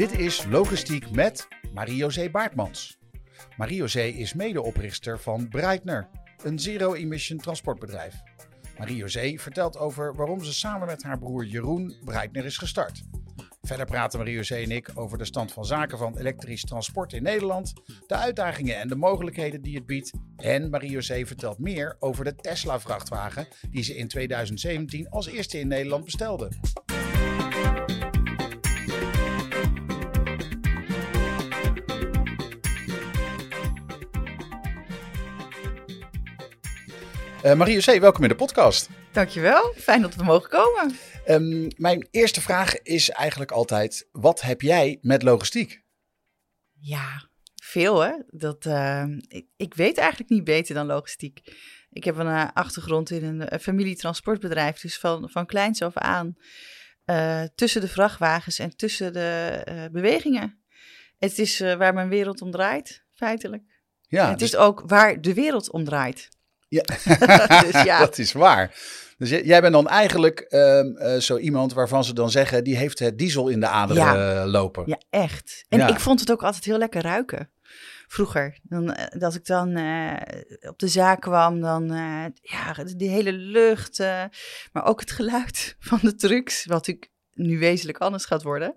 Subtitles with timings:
[0.00, 2.98] Dit is Logistiek met Marie-José Baartmans.
[3.56, 6.08] Marie-José is medeoprichter van Breitner,
[6.42, 8.14] een zero-emission transportbedrijf.
[8.78, 13.02] Marie-José vertelt over waarom ze samen met haar broer Jeroen Breitner is gestart.
[13.62, 17.72] Verder praten Marie-José en ik over de stand van zaken van elektrisch transport in Nederland,
[18.06, 20.10] de uitdagingen en de mogelijkheden die het biedt.
[20.36, 26.04] En Marie-José vertelt meer over de Tesla-vrachtwagen die ze in 2017 als eerste in Nederland
[26.04, 26.50] bestelde.
[37.44, 38.88] Uh, Marie-José, welkom in de podcast.
[39.12, 40.96] Dankjewel, fijn dat we mogen komen.
[41.28, 45.82] Um, mijn eerste vraag is eigenlijk altijd, wat heb jij met logistiek?
[46.80, 47.28] Ja,
[47.62, 48.12] veel hè.
[48.30, 51.40] Dat, uh, ik, ik, weet eigenlijk niet beter dan logistiek.
[51.90, 56.34] Ik heb een uh, achtergrond in een, een familietransportbedrijf, dus van, van kleins af aan.
[57.54, 60.62] tussen de vrachtwagens en tussen de bewegingen.
[61.18, 63.62] Het is waar mijn wereld om draait, feitelijk.
[64.00, 64.48] Ja, het dus...
[64.48, 66.28] is ook waar de wereld om draait.
[66.70, 66.82] Ja,
[67.70, 67.98] dus ja.
[67.98, 68.74] dat is waar.
[69.18, 72.98] Dus jij bent dan eigenlijk um, uh, zo iemand waarvan ze dan zeggen, die heeft
[72.98, 74.44] het diesel in de aderen ja.
[74.44, 74.82] uh, lopen.
[74.86, 75.64] Ja, echt.
[75.68, 77.50] En ik vond het ook altijd heel lekker ruiken.
[78.06, 79.68] Vroeger, dan, uh, dat ik dan
[80.60, 81.86] op de zaak kwam, dan
[82.42, 83.98] ja, die hele lucht,
[84.72, 88.74] maar ook het geluid van de trucks, wat ik nu wezenlijk anders gaat worden.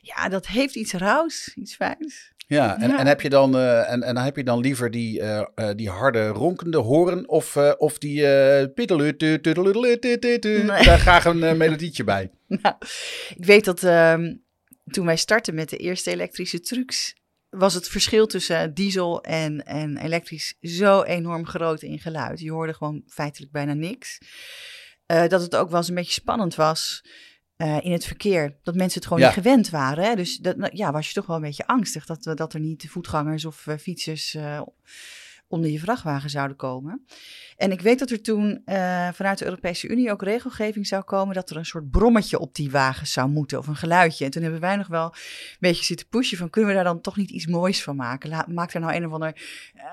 [0.00, 2.31] Ja, dat heeft iets rauws, iets fijns.
[2.52, 5.42] Ja, en, en, heb je dan, uh, en, en heb je dan liever die, uh,
[5.54, 8.22] uh, die harde ronkende horen of, of die
[10.84, 12.30] daar graag een melodietje bij?
[12.62, 12.74] Nou,
[13.36, 14.14] ik weet dat uh,
[14.84, 17.14] toen wij startten met de eerste elektrische trucks,
[17.48, 22.40] was het verschil tussen diesel en, en elektrisch zo enorm groot in geluid.
[22.40, 24.18] Je hoorde gewoon feitelijk bijna niks.
[25.06, 27.02] dat het ook wel eens een beetje spannend was.
[27.56, 28.56] Uh, in het verkeer.
[28.62, 30.04] Dat mensen het gewoon niet gewend waren.
[30.04, 30.14] Hè?
[30.14, 33.44] Dus dat, ja, was je toch wel een beetje angstig dat, dat er niet voetgangers
[33.44, 34.60] of uh, fietsers uh,
[35.52, 37.04] onder je vrachtwagen zouden komen.
[37.56, 41.34] En ik weet dat er toen uh, vanuit de Europese Unie ook regelgeving zou komen
[41.34, 44.24] dat er een soort brommetje op die wagens zou moeten of een geluidje.
[44.24, 47.00] En toen hebben wij nog wel een beetje zitten pushen van kunnen we daar dan
[47.00, 48.30] toch niet iets moois van maken?
[48.30, 49.36] La maak er nou een of ander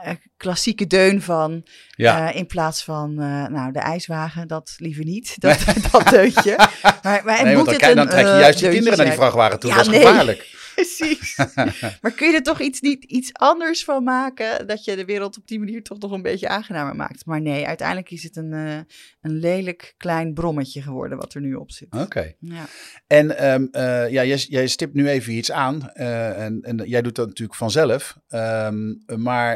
[0.05, 2.29] uh, klassieke deun van ja.
[2.29, 6.55] uh, in plaats van nou de ijswagen, dat liever niet, dat, dat deuntje.
[7.03, 9.15] Maar, maar nee, moet dan, het een, dan trek je juist je kinderen naar die
[9.15, 10.05] vrachtwagen toe, ja, dat is nee.
[10.05, 10.57] gevaarlijk.
[10.79, 11.37] Precies.
[12.01, 15.37] maar kun je er toch iets, niet, iets anders van maken, dat je de wereld
[15.37, 17.25] op die manier toch nog een beetje aangenamer maakt?
[17.25, 18.79] Maar nee, uiteindelijk is het een, uh,
[19.21, 21.87] een lelijk klein brommetje geworden wat er nu op zit.
[21.93, 22.33] Oké.
[22.39, 22.65] Ja.
[23.07, 27.01] En um, uh, ja, jij, jij stipt nu even iets aan uh, en, en jij
[27.01, 28.17] doet dat natuurlijk vanzelf.
[28.29, 29.55] Um, maar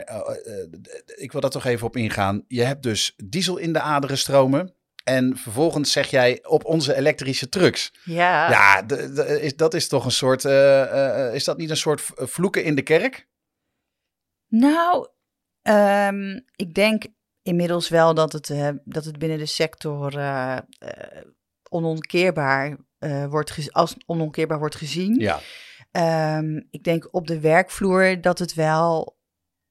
[1.16, 2.44] ik wil daar toch even op ingaan.
[2.48, 4.74] Je hebt dus diesel in de aderen stromen.
[5.04, 7.94] En vervolgens zeg jij op onze elektrische trucks.
[8.04, 8.50] Ja.
[8.50, 8.88] Ja,
[9.28, 10.44] is, dat is toch een soort.
[10.44, 13.28] Uh, is dat niet een soort vloeken in de kerk?
[14.48, 15.08] Nou,
[15.62, 17.04] um, ik denk
[17.42, 20.14] inmiddels wel dat het, uh, dat het binnen de sector
[21.70, 22.78] onomkeerbaar,
[23.30, 25.20] wordt als onomkeerbaar wordt gezien.
[25.20, 25.40] Ja.
[26.38, 29.18] Um, ik denk op de werkvloer dat het wel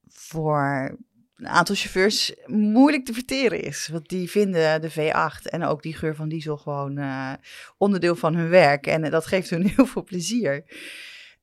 [0.09, 0.97] voor
[1.43, 3.89] een aantal chauffeurs moeilijk te verteren is.
[3.91, 7.31] Want die vinden de V8 en ook die geur van diesel gewoon uh,
[7.77, 8.87] onderdeel van hun werk.
[8.87, 10.63] En dat geeft hun heel veel plezier.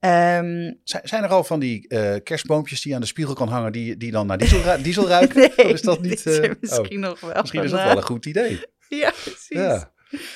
[0.01, 3.97] Um, zijn er al van die uh, kerstboompjes die aan de spiegel kan hangen, die,
[3.97, 5.37] die dan naar diesel, diesel ruiken?
[5.37, 6.27] nee, of is dat niet?
[6.27, 7.41] Uh, misschien oh, nog wel.
[7.41, 8.61] Misschien is dat wel een goed idee.
[8.89, 9.49] Ja, precies.
[9.49, 9.93] Ja.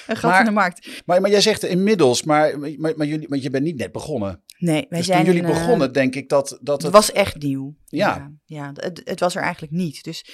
[0.06, 1.02] Een gat in de markt.
[1.06, 4.43] Maar, maar jij zegt inmiddels, maar, maar, maar, jullie, maar je bent niet net begonnen.
[4.58, 5.24] Nee, wij dus zijn...
[5.24, 6.82] toen jullie begonnen, denk ik dat, dat het...
[6.82, 7.76] Het was echt nieuw.
[7.84, 8.16] Ja.
[8.16, 10.04] Ja, ja het, het was er eigenlijk niet.
[10.04, 10.24] Dus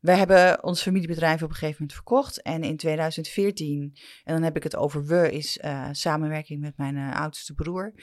[0.00, 2.42] wij hebben ons familiebedrijf op een gegeven moment verkocht.
[2.42, 6.96] En in 2014, en dan heb ik het over we, is uh, samenwerking met mijn
[6.96, 7.94] uh, oudste broer,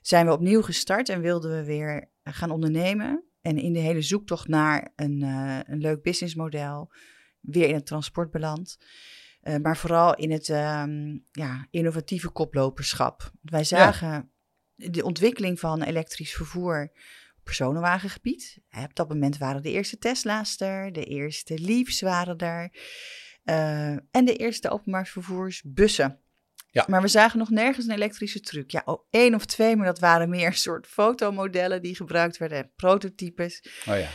[0.00, 3.24] zijn we opnieuw gestart en wilden we weer gaan ondernemen.
[3.40, 6.92] En in de hele zoektocht naar een, uh, een leuk businessmodel,
[7.40, 8.76] weer in het transport beland.
[9.62, 13.30] Maar vooral in het um, ja, innovatieve koploperschap.
[13.42, 14.28] Wij zagen ja.
[14.74, 16.92] De ontwikkeling van elektrisch vervoer
[17.42, 18.58] personenwagengebied.
[18.84, 22.72] Op dat moment waren de eerste Tesla's er, de eerste Leafs waren er.
[23.44, 26.18] Uh, en de eerste openbaar vervoersbussen.
[26.70, 26.84] Ja.
[26.88, 28.70] Maar we zagen nog nergens een elektrische truck.
[28.70, 32.58] Ja, oh, één of twee, maar dat waren meer soort fotomodellen die gebruikt werden.
[32.58, 33.82] en Prototypes.
[33.88, 34.08] Oh ja.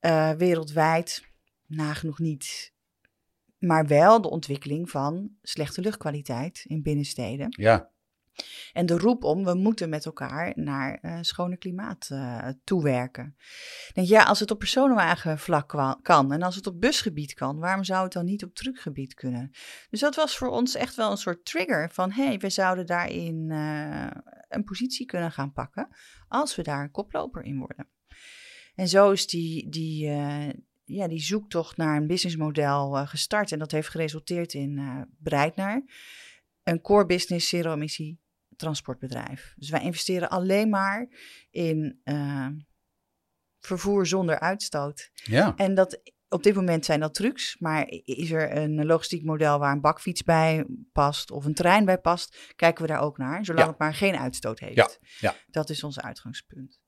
[0.00, 1.22] Eh, wereldwijd
[1.66, 2.74] nagenoeg niet.
[3.58, 7.46] Maar wel de ontwikkeling van slechte luchtkwaliteit in binnensteden.
[7.50, 7.90] Ja.
[8.72, 13.36] En de roep om, we moeten met elkaar naar eh schone klimaat eh, toewerken.
[13.92, 15.68] Denk, ja, als het op personenwagenvlak
[16.02, 19.50] kan en als het op busgebied kan, waarom zou het dan niet op truckgebied kunnen?
[19.90, 22.86] Dus dat was voor ons echt wel een soort trigger van, hé, hey, we zouden
[22.86, 24.06] daarin eh,
[24.48, 25.88] een positie kunnen gaan pakken
[26.28, 27.88] als we daar koploper in worden.
[28.74, 30.10] En zo is die, die,
[30.86, 35.84] ja, die zoektocht naar een businessmodel eh, gestart en dat heeft geresulteerd in eh Breitner,
[36.62, 38.20] een core business zero-emissie
[38.56, 39.54] transportbedrijf.
[39.56, 41.08] Dus wij investeren alleen maar
[41.50, 42.46] in eh,
[43.58, 45.10] vervoer zonder uitstoot.
[45.12, 45.54] Ja.
[45.56, 49.72] En dat, op dit moment zijn dat trucks, maar is er een logistiek model waar
[49.72, 53.64] een bakfiets bij past of een trein bij past, kijken we daar ook naar, zolang
[53.64, 53.70] Ja.
[53.70, 54.76] het maar geen uitstoot heeft.
[54.76, 54.88] Ja,
[55.18, 55.34] ja.
[55.46, 56.80] Dat is ons uitgangspunt.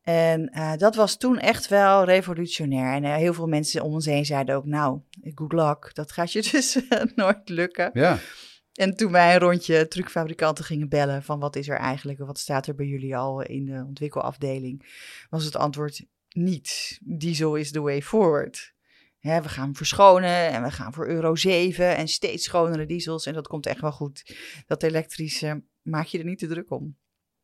[0.00, 2.94] En eh, dat was toen echt wel revolutionair.
[2.94, 5.00] En eh, heel veel mensen om ons heen zeiden ook, nou,
[5.34, 6.78] good luck, dat gaat je dus
[7.14, 7.90] nooit lukken.
[7.92, 8.18] Ja.
[8.80, 12.66] En toen wij een rondje truckfabrikanten gingen bellen van wat is er eigenlijk, wat staat
[12.66, 14.86] er bij jullie al in de ontwikkelafdeling,
[15.30, 16.98] was het antwoord niet.
[17.02, 18.74] Diesel is the way forward.
[19.20, 23.48] We gaan verschonen en we gaan voor euro 7 en steeds schonere diesels en dat
[23.48, 24.36] komt echt wel goed.
[24.66, 26.96] Dat elektrische maak je er niet te druk om.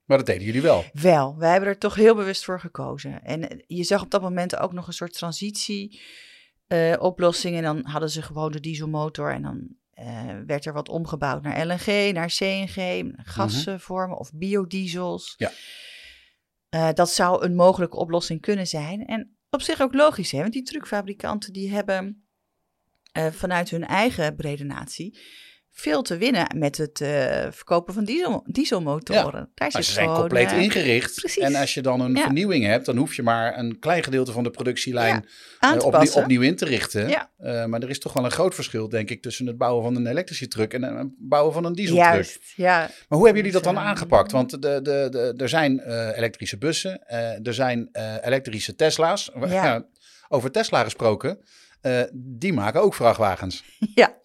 [0.04, 0.84] Maar dat deden jullie wel.
[0.92, 3.22] Wel, wij hebben er toch heel bewust voor gekozen.
[3.22, 6.00] En eh, je zag op dat moment ook nog een soort transitie
[6.66, 7.56] eh, oplossing.
[7.56, 11.66] En dan hadden ze gewoon de dieselmotor en dan eh, werd er wat omgebouwd naar
[11.66, 15.34] LNG, naar CNG, gasvormen of biodiesels.
[15.37, 15.52] Ja.
[16.69, 19.06] Eh, dat zou een mogelijke oplossing kunnen zijn.
[19.06, 20.40] En op zich ook logisch, hè?
[20.40, 22.28] want die truckfabrikanten die hebben
[23.12, 25.19] eh, vanuit hun eigen brede natie
[25.78, 29.32] veel te winnen met het eh, verkopen van diesel, dieselmotoren.
[29.32, 31.14] Daar Maar zit ze zijn gewoon, compleet eh, ingericht.
[31.14, 31.43] precies.
[31.43, 32.23] En als je dan een Ja.
[32.23, 35.25] vernieuwing hebt, dan hoef je maar een klein gedeelte van de productielijn
[35.61, 37.08] Ja, eh, opnieuw, opnieuw in te richten.
[37.08, 37.31] Ja.
[37.67, 40.06] Maar er is toch wel een groot verschil, denk ik, tussen het bouwen van een
[40.06, 42.12] elektrische truck en het bouwen van een dieseltruck.
[42.12, 42.79] Juist, ja.
[42.79, 44.32] Maar hoe hebben jullie dat dan aangepakt?
[44.32, 44.81] Want de, de,
[45.11, 45.81] de, er zijn
[46.14, 47.08] elektrische bussen,
[47.43, 47.88] er zijn
[48.22, 49.31] elektrische Tesla's.
[49.49, 49.84] Ja.
[50.29, 51.38] Over Tesla gesproken,
[51.81, 53.64] eh, die maken ook vrachtwagens.
[53.94, 54.20] Ja,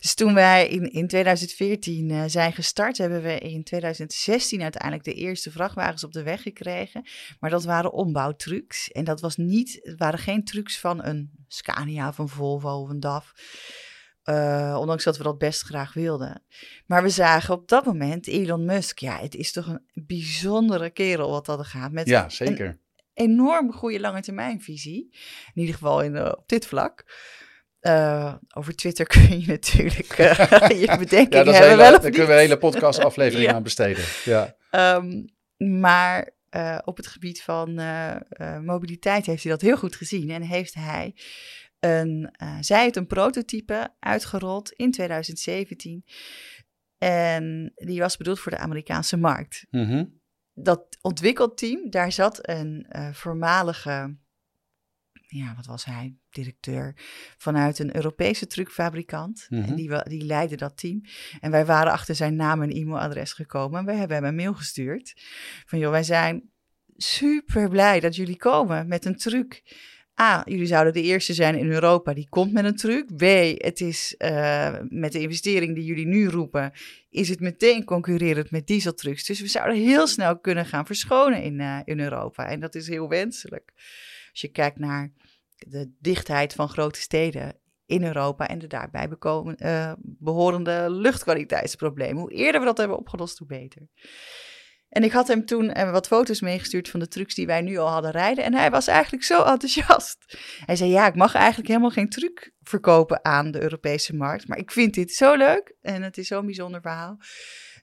[0.00, 5.14] dus toen wij in, in 2014 eh, zijn gestart, hebben we in 2016 uiteindelijk de
[5.14, 7.08] eerste vrachtwagens op de weg gekregen.
[7.40, 8.90] Maar dat waren ombouwtrucks.
[8.90, 12.88] En dat was niet, het waren geen trucks van een Scania of een Volvo of
[12.88, 13.32] een DAF.
[14.22, 16.42] Eh, ondanks dat we dat best graag wilden.
[16.86, 18.98] Maar we zagen op dat moment Elon Musk.
[18.98, 21.92] Ja, het is toch een bijzondere kerel wat dat er gaat.
[21.92, 22.78] Met Ja, zeker.
[23.14, 25.08] Enorm goede lange termijnvisie.
[25.54, 27.04] In ieder geval in, eh, op dit vlak.
[27.80, 30.38] Eh, over Twitter kun je natuurlijk uh,
[30.80, 31.84] je bedenking Ja, hebben.
[31.84, 33.54] hele, of daar kunnen we een hele podcastaflevering Ja.
[33.54, 34.04] aan besteden.
[34.24, 34.56] Ja.
[34.70, 35.24] Ehm,
[35.80, 40.30] maar eh, op het gebied van eh, eh, mobiliteit heeft hij dat heel goed gezien.
[40.30, 41.14] En heeft hij
[41.80, 46.04] een, eh, zij heeft een prototype uitgerold in 2017.
[46.98, 49.66] En die was bedoeld voor de Amerikaanse markt.
[49.70, 50.04] Mhm.
[50.54, 54.16] Dat ontwikkelteam, daar zat een eh, voormalige,
[55.12, 56.94] ja, wat was hij, directeur
[57.38, 59.46] vanuit een Europese truckfabrikant.
[59.48, 59.62] Mhm.
[59.62, 61.00] En die, wa- die leidde dat team.
[61.40, 63.78] En wij waren achter zijn naam en e-mailadres gekomen.
[63.78, 65.12] En we hebben hem een mail gestuurd.
[65.66, 66.50] Van joh, wij zijn
[66.96, 69.62] super blij dat jullie komen met een truc.
[70.20, 73.16] A, jullie zouden de eerste zijn in Europa die komt met een truc.
[73.16, 73.22] B,
[73.62, 76.72] het is eh, met de investering die jullie nu roepen,
[77.10, 79.24] is het meteen concurrerend met dieseltrucks.
[79.24, 82.48] Dus we zouden heel snel kunnen gaan verschonen in, eh, in Europa.
[82.48, 83.72] En dat is heel wenselijk.
[84.30, 85.12] Als je kijkt naar
[85.56, 92.20] de dichtheid van grote steden in Europa en de daarbij bekomen, eh, behorende luchtkwaliteitsproblemen.
[92.20, 93.88] Hoe eerder we dat hebben opgelost, hoe beter.
[94.90, 97.76] En ik had hem toen eh, wat foto's meegestuurd van de trucs die wij nu
[97.76, 98.44] al hadden rijden.
[98.44, 100.38] En hij was eigenlijk zo enthousiast.
[100.64, 104.48] Hij zei, ja, ik mag eigenlijk helemaal geen truc verkopen aan de Europese markt.
[104.48, 107.18] Maar ik vind dit zo leuk en het is zo'n bijzonder verhaal.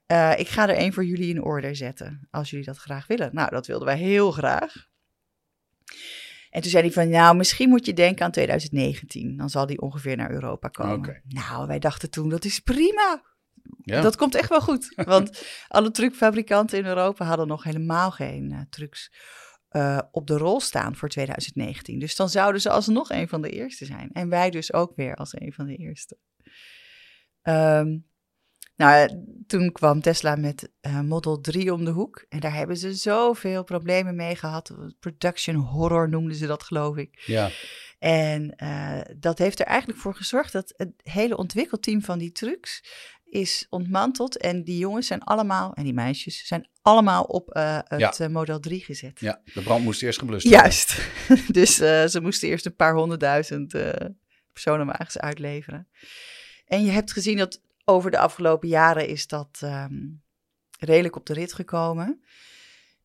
[0.06, 3.30] Eh, ik ga er een voor jullie in orde zetten, als jullie dat graag willen.
[3.34, 4.74] Nou, dat wilden wij heel graag.
[6.50, 9.38] En toen zei hij van, nou, misschien moet je denken aan 2019.
[9.38, 11.22] Dan zal die ongeveer naar Europa komen.
[11.28, 13.24] Nou, wij dachten toen, dat is prima.
[13.88, 14.02] Ja.
[14.02, 14.94] Dat komt echt wel goed.
[14.96, 19.12] Want alle truckfabrikanten in Europa hadden nog helemaal geen eh, trucks
[19.68, 22.00] eh, op de rol staan voor 2019.
[22.00, 24.10] Dus dan zouden ze alsnog een van de eerste zijn.
[24.12, 26.18] En wij dus ook weer als een van de eerste.
[27.42, 27.98] Ehm,
[28.76, 29.16] nou, eh,
[29.48, 30.72] toen kwam Tesla met
[31.04, 32.26] Model 3 om de hoek.
[32.30, 34.76] En daar hebben ze zoveel problemen mee gehad.
[35.00, 37.24] Production horror noemden ze dat, geloof ik.
[37.26, 37.50] ja.
[38.00, 38.56] En
[39.18, 42.84] dat heeft er eigenlijk voor gezorgd dat het hele ontwikkelteam van die trucks
[43.30, 48.18] is ontmanteld en die jongens zijn allemaal, en die meisjes, zijn allemaal op uh, het
[48.18, 48.28] Ja.
[48.28, 49.20] model 3 gezet.
[49.20, 50.62] Ja, de brand moest eerst geblust worden.
[50.62, 51.02] Juist.
[51.52, 53.92] dus eh, ze moesten eerst een paar honderdduizend eh
[54.54, 55.88] personenwagens uitleveren.
[56.66, 60.06] En je hebt gezien dat over de afgelopen jaren is dat ehm,
[60.80, 62.24] redelijk op de rit gekomen.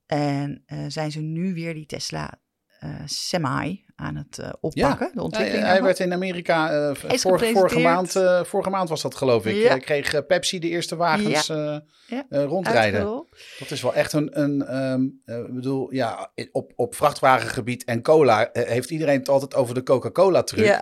[0.06, 2.40] En eh, zijn ze nu weer die Tesla
[2.78, 5.64] eh, Semi aan het eh, oppakken, de Hij, ontwikkeling.
[5.66, 9.46] hij werd in Amerika, Hij is vorige, vorige, maand, eh, vorige maand was dat geloof
[9.46, 9.54] ik.
[9.56, 9.74] Ja.
[9.74, 11.82] Eh, kreeg Pepsi de eerste wagens Ja.
[12.30, 13.26] rondrijden.
[13.58, 18.02] Dat is wel echt een, een ehm, eh, ik bedoel, ja, op, op vrachtwagengebied en
[18.02, 20.78] cola heeft iedereen het altijd over de Coca-Cola truc.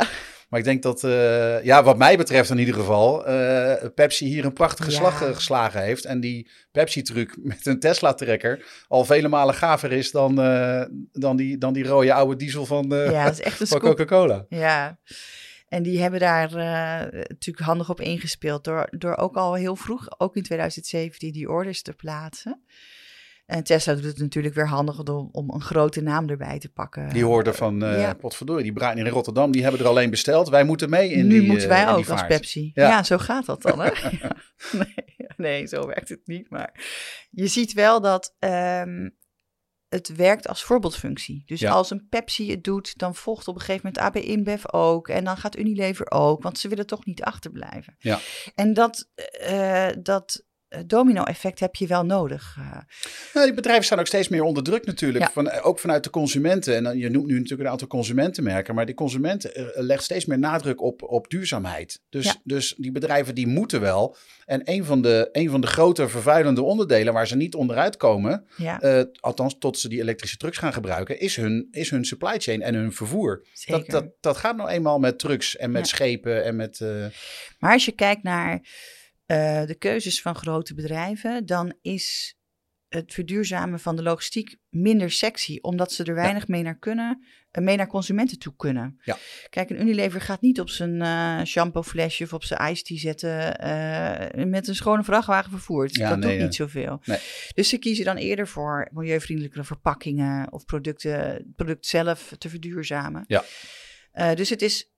[0.51, 4.45] Maar ik denk dat, eh, ja, wat mij betreft in ieder geval, eh, Pepsi hier
[4.45, 4.97] een prachtige Ja.
[4.97, 6.05] slag eh, geslagen heeft.
[6.05, 10.35] En die Pepsi-truc met een Tesla-trekker al vele malen gaver is dan,
[11.13, 13.79] dan, die, dan die rode oude diesel van, ja, van.
[13.81, 14.47] Coca-Cola.
[14.49, 14.99] Ja,
[15.69, 16.51] en die hebben daar
[17.13, 21.83] natuurlijk handig op ingespeeld door, door ook al heel vroeg, ook in 2017, die orders
[21.83, 22.63] te plaatsen.
[23.51, 27.09] En Tesla doet het natuurlijk weer handig om, om een grote naam erbij te pakken.
[27.09, 28.15] Die hoorden van, eh Ja.
[28.15, 30.49] potverdorie, die Bruin in Rotterdam, die hebben er alleen besteld.
[30.49, 32.27] Wij moeten mee in nu die moeten eh, wij die ook als.
[32.27, 32.71] Pepsi.
[32.75, 32.89] Ja.
[32.89, 33.03] Ja.
[33.03, 33.91] zo gaat dat dan, hè?
[34.11, 34.37] Ja.
[34.79, 34.95] nee,
[35.37, 36.51] nee, zo werkt het niet.
[36.51, 36.81] Maar
[37.31, 39.09] je ziet wel dat ehm,
[39.89, 41.43] het werkt als voorbeeldfunctie.
[41.47, 45.09] Dus als een Pepsi het doet, dan volgt op een gegeven moment AB InBev ook.
[45.09, 47.95] En dan gaat Unilever ook, want ze willen toch niet achterblijven.
[47.99, 48.19] Ja.
[48.55, 49.09] En dat,
[49.41, 50.50] eh, dat eh,
[50.87, 52.57] domino-effect heb je wel nodig.
[52.59, 52.79] eh.
[53.35, 55.25] Nou, die bedrijven staan ook steeds meer onder druk natuurlijk.
[55.25, 55.31] Ja.
[55.33, 56.77] Van, ook vanuit de consumenten.
[56.77, 58.75] En dan, je noemt nu natuurlijk een aantal consumentenmerken.
[58.75, 62.01] Maar die consumenten eh, leggen steeds meer nadruk op, op duurzaamheid.
[62.09, 62.35] Dus, Ja.
[62.45, 64.17] dus die bedrijven die moeten wel.
[64.47, 68.45] En een van, de, een van de grote vervuilende onderdelen waar ze niet onderuit komen.
[68.57, 71.21] ja, eh, althans tot ze die elektrische trucks gaan gebruiken.
[71.21, 73.47] Is hun, is hun supply chain en hun vervoer.
[73.53, 73.79] zeker.
[73.93, 76.81] Dat, dat, dat gaat nou eenmaal met trucks en met schepen en met...
[76.81, 76.89] eh,
[77.59, 78.61] Maar als je kijkt naar
[79.31, 82.35] eh, de keuzes van grote bedrijven, dan is
[82.89, 87.63] het verduurzamen van de logistiek minder sexy, omdat ze er weinig mee naar kunnen, eh,
[87.63, 89.01] mee naar consumenten toe kunnen.
[89.05, 89.19] Ja.
[89.49, 94.51] Kijk, een Unilever gaat niet op zijn eh shampooflesje of op zijn iced tea zetten
[94.51, 95.97] met een schone vrachtwagen vervoerd.
[95.97, 97.01] Ja, dat nee, doet niet zoveel.
[97.05, 97.19] Nee.
[97.55, 103.25] Dus ze kiezen dan eerder voor milieuvriendelijkere verpakkingen of producten, product zelf te verduurzamen.
[103.27, 103.45] Ja.
[104.35, 104.93] Dus het is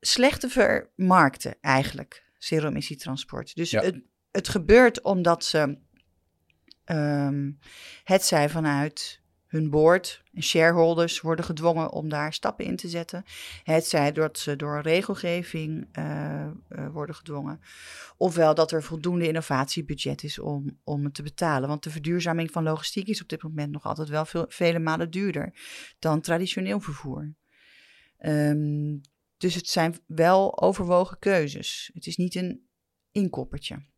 [0.00, 3.54] slecht te vermarkten eigenlijk, zero-emissietransport.
[3.54, 3.82] Dus Ja.
[3.82, 5.78] het, het gebeurt omdat ze
[6.84, 7.50] ehm,
[8.04, 13.24] het zij vanuit hun board en shareholders worden gedwongen om daar stappen in te zetten.
[13.64, 16.50] Het zij dat ze door regelgeving eh, eh,
[16.92, 17.60] worden gedwongen.
[18.16, 21.68] Ofwel dat er voldoende innovatiebudget is om, om het te betalen.
[21.68, 25.10] Want de verduurzaming van logistiek is op dit moment nog altijd wel veel, vele malen
[25.10, 25.54] duurder
[25.98, 27.34] dan traditioneel vervoer.
[28.18, 28.96] Ehm,
[29.42, 31.90] dus het zijn wel overwogen keuzes.
[31.94, 32.68] Het is niet een
[33.10, 33.90] inkoppertje.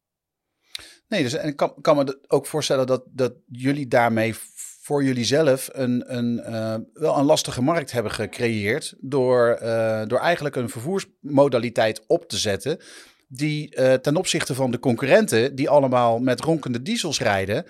[1.09, 4.35] Nee, dus en ik kan, kan me ook voorstellen dat, dat jullie daarmee
[4.81, 8.95] voor jullie zelf een, een, eh, wel een lastige markt hebben gecreëerd.
[9.01, 12.81] Door, eh, door eigenlijk een vervoersmodaliteit op te zetten.
[13.29, 17.67] Die eh, ten opzichte van de concurrenten, die allemaal met ronkende diesels rijden.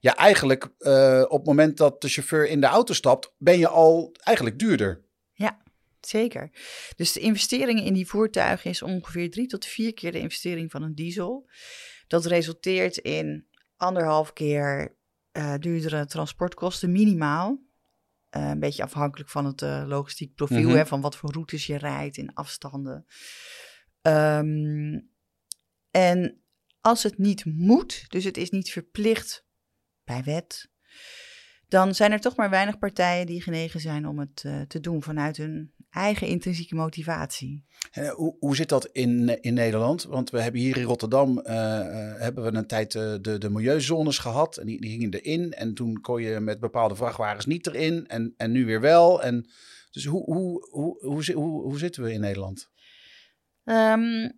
[0.00, 0.64] ja, eigenlijk
[1.28, 5.03] op het moment dat de chauffeur in de auto stapt, ben je al eigenlijk duurder.
[6.06, 6.50] Zeker.
[6.96, 10.82] Dus de investeringen in die voertuigen is ongeveer drie tot vier keer de investering van
[10.82, 11.48] een diesel.
[12.06, 13.46] Dat resulteert in
[13.76, 14.96] anderhalf keer
[15.34, 17.62] eh, duurdere transportkosten, minimaal.
[18.30, 21.78] Eh, een beetje afhankelijk van het eh, logistiek profiel, hè, van wat voor routes je
[21.78, 23.06] rijdt in afstanden.
[24.02, 25.00] Ehm,
[25.90, 26.42] en
[26.80, 29.46] als het niet moet, dus het is niet verplicht
[30.04, 30.70] bij wet,
[31.68, 34.36] dan zijn er toch maar weinig partijen die genegen zijn om het
[34.68, 37.64] te doen vanuit hun eigen intrinsieke motivatie.
[37.90, 40.04] En, eh, hoe, hoe zit dat in, in Nederland?
[40.04, 43.50] Want we hebben hier in Rotterdam eh, eh, hebben we een tijd eh, de, de
[43.50, 44.56] milieuzones gehad.
[44.56, 45.52] En die, die gingen erin.
[45.52, 48.06] En toen kon je met bepaalde vrachtwagens niet erin.
[48.06, 49.22] En, en nu weer wel.
[49.22, 49.50] En,
[49.90, 52.70] dus hoe, hoe, hoe, hoe, hoe, hoe zitten we in Nederland?
[53.64, 54.30] Ehm,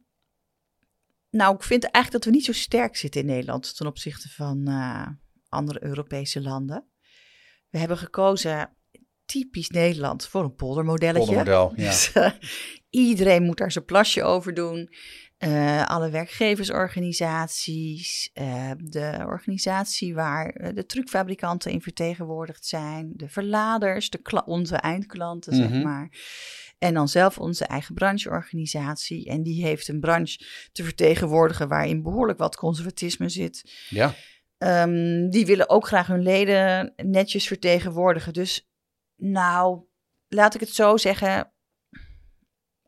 [1.30, 4.68] nou, ik vind eigenlijk dat we niet zo sterk zitten in Nederland ten opzichte van
[4.68, 5.06] eh,
[5.48, 6.88] andere Europese landen.
[7.68, 8.76] We hebben gekozen,
[9.26, 11.34] typisch Nederland, voor een poldermodelletje.
[11.34, 11.90] Poldermodel, ja.
[11.90, 12.30] Dus, eh,
[12.90, 14.90] iedereen moet daar zijn plasje over doen.
[15.38, 24.42] Eh, alle werkgeversorganisaties, eh, de organisatie waar de truckfabrikanten in vertegenwoordigd zijn, de verladers, de
[24.44, 25.72] onze eindklanten, Mhm.
[25.72, 26.10] zeg maar.
[26.78, 29.26] En dan zelf onze eigen brancheorganisatie.
[29.26, 30.38] En die heeft een branche
[30.72, 33.72] te vertegenwoordigen waarin behoorlijk wat conservatisme zit.
[33.88, 34.14] Ja,
[34.58, 38.32] Ehm, die willen ook graag hun leden netjes vertegenwoordigen.
[38.32, 38.65] Dus
[39.16, 39.80] nou,
[40.28, 41.50] laat ik het zo zeggen.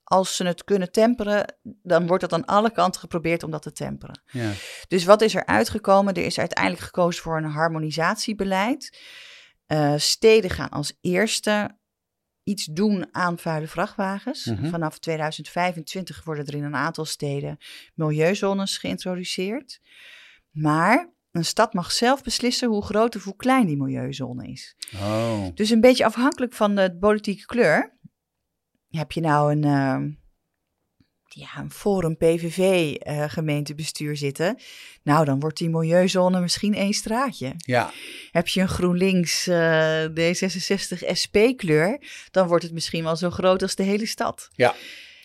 [0.04, 3.72] als ze het kunnen temperen, dan wordt dat aan alle kanten geprobeerd om dat te
[3.72, 4.22] temperen.
[4.30, 4.50] Ja.
[4.88, 6.14] Dus wat is er uitgekomen?
[6.14, 8.98] Er is uiteindelijk gekozen voor een harmonisatiebeleid.
[9.66, 11.78] Uh, steden gaan als eerste
[12.48, 14.44] iets doen aan vuile vrachtwagens.
[14.44, 14.68] Mhm.
[14.68, 17.58] Vanaf 2025 worden er in een aantal steden
[17.94, 19.80] milieuzones geïntroduceerd.
[20.50, 24.76] Maar een stad mag zelf beslissen hoe groot of hoe klein die milieuzone is.
[24.94, 25.44] Oh.
[25.54, 27.96] Dus een beetje afhankelijk van de politieke kleur.
[28.88, 30.12] Heb je nou een, uh,
[31.24, 34.58] ja, een Forum PVV uh, gemeentebestuur zitten?
[35.02, 37.52] Nou, dan wordt die milieuzone misschien één straatje.
[37.56, 37.90] Ja.
[38.30, 43.62] Heb je een GroenLinks uh, D66 SP kleur, dan wordt het misschien wel zo groot
[43.62, 44.48] als de hele stad.
[44.52, 44.74] Ja.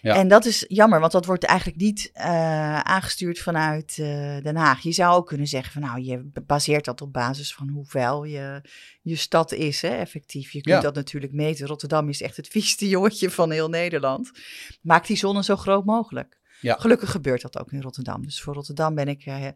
[0.03, 0.15] Ja.
[0.15, 4.07] En dat is jammer, want dat wordt eigenlijk niet uh, aangestuurd vanuit uh,
[4.41, 4.81] Den Haag.
[4.81, 8.23] Je zou ook kunnen zeggen van nou, je baseert dat op basis van hoe vuil
[8.23, 8.61] je,
[9.01, 10.51] je stad is, hè, effectief.
[10.51, 10.81] Je kunt Ja.
[10.81, 11.67] dat natuurlijk meten.
[11.67, 14.31] Rotterdam is echt het vieste jongetje van heel Nederland.
[14.81, 16.39] Maak die zone zo groot mogelijk.
[16.61, 16.75] Ja.
[16.75, 18.25] Gelukkig gebeurt dat ook in Rotterdam.
[18.25, 19.47] Dus voor Rotterdam ben ik uh,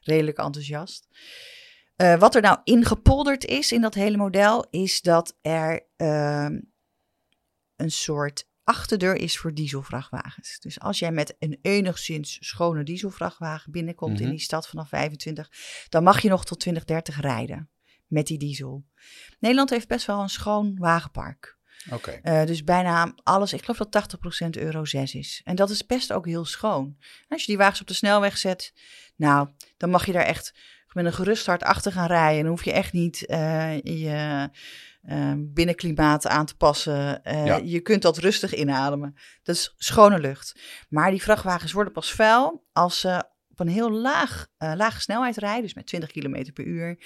[0.00, 1.08] redelijk enthousiast.
[2.18, 6.48] Wat er nou ingepolderd is in dat hele model, is dat er uh,
[7.76, 10.58] een soort achterdeur is voor dieselvrachtwagens.
[10.58, 14.22] Dus als jij met een enigszins schone dieselvrachtwagen binnenkomt Mhm.
[14.22, 15.50] in die stad vanaf 25,
[15.88, 17.70] dan mag je nog tot 2030 rijden
[18.06, 18.84] met die diesel.
[19.38, 21.58] Nederland heeft best wel een schoon wagenpark.
[21.90, 22.20] Oké.
[22.22, 25.40] Uh, dus bijna alles, ik geloof dat 80% Euro 6 is.
[25.44, 26.96] En dat is best ook heel schoon.
[27.28, 28.72] Als je die wagens op de snelweg zet,
[29.16, 30.54] nou, dan mag je daar echt
[30.92, 32.42] met een gerust hart achter gaan rijden.
[32.42, 34.50] Dan hoef je echt niet uh, je
[35.08, 37.20] uh, binnenklimaat aan te passen.
[37.24, 37.56] Uh, Ja.
[37.56, 39.14] Je kunt dat rustig inademen.
[39.42, 40.60] Dat is schone lucht.
[40.88, 43.24] Maar die vrachtwagens worden pas vuil als ze
[43.58, 46.98] op een heel laag, uh, lage snelheid rijden, dus met 20 km per uur.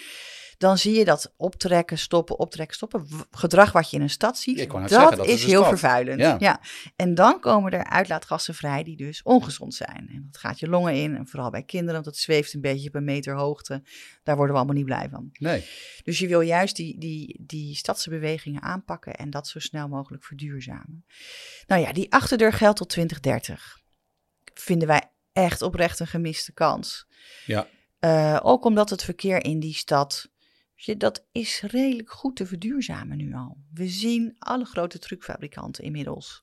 [0.59, 3.07] Dan zie je dat optrekken, stoppen, optrekken, stoppen.
[3.31, 5.69] Gedrag wat je in een stad ziet, dat, zeggen, dat is heel stad.
[5.69, 6.41] vervuilend.
[6.41, 6.61] Ja.
[6.97, 10.09] En dan komen er uitlaatgassen vrij die dus ongezond zijn.
[10.09, 11.17] En dat gaat je longen in.
[11.17, 13.83] En vooral bij kinderen, want dat zweeft een beetje op een meter hoogte.
[14.23, 15.29] Daar worden we allemaal niet blij van.
[15.33, 15.65] Nee.
[16.03, 20.25] Dus je wil juist die, die, die stadse bewegingen aanpakken en dat zo snel mogelijk
[20.25, 21.05] verduurzamen.
[21.67, 23.79] Nou ja, die achterdeur geldt tot 2030.
[24.55, 27.07] Vinden wij echt oprecht een gemiste kans.
[27.47, 27.69] Ja.
[28.01, 30.31] Uh, ook omdat het verkeer in die stad,
[30.97, 33.57] dat is redelijk goed te verduurzamen nu al.
[33.73, 36.43] We zien alle grote truckfabrikanten inmiddels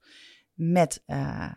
[0.54, 1.52] met uh,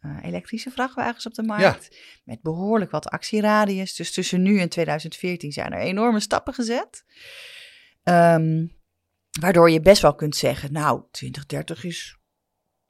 [0.00, 1.96] uh, elektrische vrachtwagens op de markt.
[2.24, 3.94] Met behoorlijk wat actieradius.
[3.94, 7.04] Dus tussen nu en 2014 zijn er enorme stappen gezet.
[8.02, 8.76] Um,
[9.40, 12.18] waardoor je best wel kunt zeggen, nou, 2030 is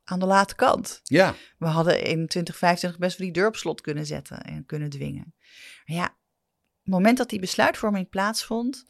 [0.09, 1.01] aan de late kant.
[1.03, 1.35] Ja.
[1.59, 5.35] We hadden in 2025 best wel die deur op slot kunnen zetten en kunnen dwingen.
[5.85, 6.16] Maar ja,
[6.83, 8.85] het moment dat die besluitvorming plaatsvond,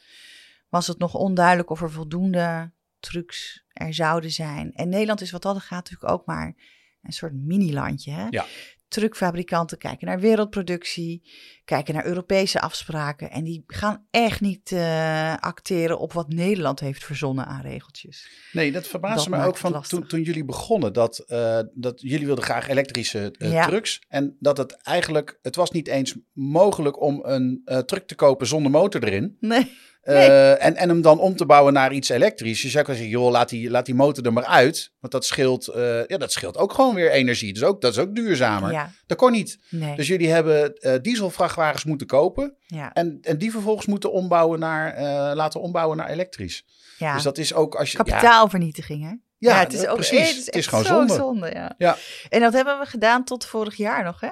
[0.69, 4.73] was het nog onduidelijk of er voldoende trucks er zouden zijn.
[4.73, 6.55] En Nederland is wat dat gaat natuurlijk ook maar
[7.03, 8.11] een soort mini-landje.
[8.11, 8.27] Hè?
[8.31, 8.45] Ja.
[8.89, 11.23] Truckfabrikanten kijken naar wereldproductie,
[11.65, 13.31] kijken naar Europese afspraken.
[13.31, 18.29] En die gaan echt niet uh, acteren op wat Nederland heeft verzonnen aan regeltjes.
[18.53, 20.93] Nee, dat verbaasde me ook van toen, toen jullie begonnen.
[20.93, 23.67] Dat, uh, dat jullie wilden graag elektrische uh, Ja.
[23.67, 24.03] trucks.
[24.09, 28.71] En dat het eigenlijk, het was niet eens mogelijk om een truck te kopen zonder
[28.71, 29.37] motor erin.
[29.41, 29.73] Nee.
[30.07, 32.63] Uh, en, en hem dan om te bouwen naar iets elektrisch.
[32.63, 34.93] Je zou kunnen zeggen, joh, laat die, laat die motor er maar uit.
[35.01, 37.53] Want dat scheelt, uh, ja, dat scheelt ook gewoon weer energie.
[37.53, 38.73] Dus ook, dat is ook duurzamer.
[38.73, 38.91] Ja.
[39.07, 39.59] Dat kon niet.
[39.71, 39.97] Nee.
[39.97, 42.57] Dus jullie hebben uh, dieselvrachtwagens moeten kopen.
[42.67, 42.93] ja.
[42.93, 45.01] En, en die vervolgens moeten ombouwen naar,
[45.35, 46.65] laten ombouwen naar elektrisch.
[46.99, 47.15] ja.
[47.15, 47.97] Dus dat is ook als je...
[47.97, 49.13] Kapitaalvernietiging, hè?
[49.39, 50.19] ja, het is ook precies.
[50.19, 51.51] eh, Het is, het is echt gewoon zo zonde.
[51.55, 51.75] ja.
[51.79, 51.97] Ja.
[52.29, 54.31] En dat hebben we gedaan tot vorig jaar nog, hè?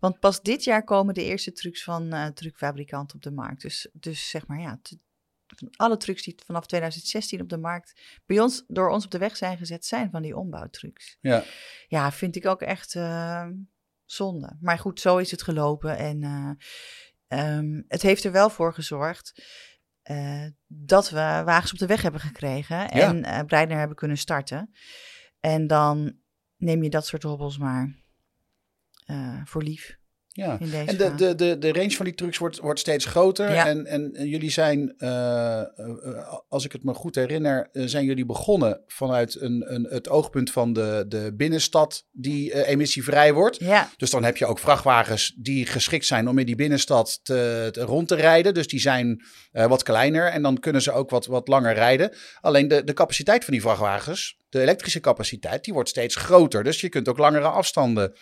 [0.00, 3.62] Want pas dit jaar komen de eerste trucks van uh, truckfabrikanten op de markt.
[3.62, 4.78] Dus, dus zeg maar, ja,
[5.76, 9.36] alle trucks die vanaf 2016 op de markt bij ons, door ons op de weg
[9.36, 11.18] zijn gezet, zijn van die ombouwtrucs.
[11.20, 11.44] Ja.
[11.88, 13.46] Ja, vind ik ook echt uh,
[14.04, 14.56] zonde.
[14.60, 15.96] Maar goed, zo is het gelopen.
[15.96, 19.44] En uh, um, het heeft er wel voor gezorgd
[20.10, 23.44] uh, dat we wagens op de weg hebben gekregen en ja.
[23.44, 24.74] Breitner hebben kunnen starten.
[25.40, 26.18] En dan
[26.56, 28.02] neem je dat soort hobbels maar
[29.44, 30.02] voor lief.
[30.36, 33.52] Ja, en de, de, de, de range van die trucks wordt, wordt steeds groter.
[33.52, 33.66] Ja.
[33.66, 38.04] En, en, en, jullie zijn, uh, uh, als ik het me goed herinner, uh, zijn
[38.04, 43.58] jullie begonnen vanuit een, een, het oogpunt van de, de binnenstad die emissievrij wordt.
[43.58, 43.90] Ja.
[43.96, 47.80] Dus dan heb je ook vrachtwagens die geschikt zijn om in die binnenstad te, te
[47.80, 48.54] rond te rijden.
[48.54, 52.12] Dus die zijn wat kleiner en dan kunnen ze ook wat, wat langer rijden.
[52.40, 56.64] Alleen de, de capaciteit van die vrachtwagens, de elektrische capaciteit, die wordt steeds groter.
[56.64, 58.16] Dus je kunt ook langere afstanden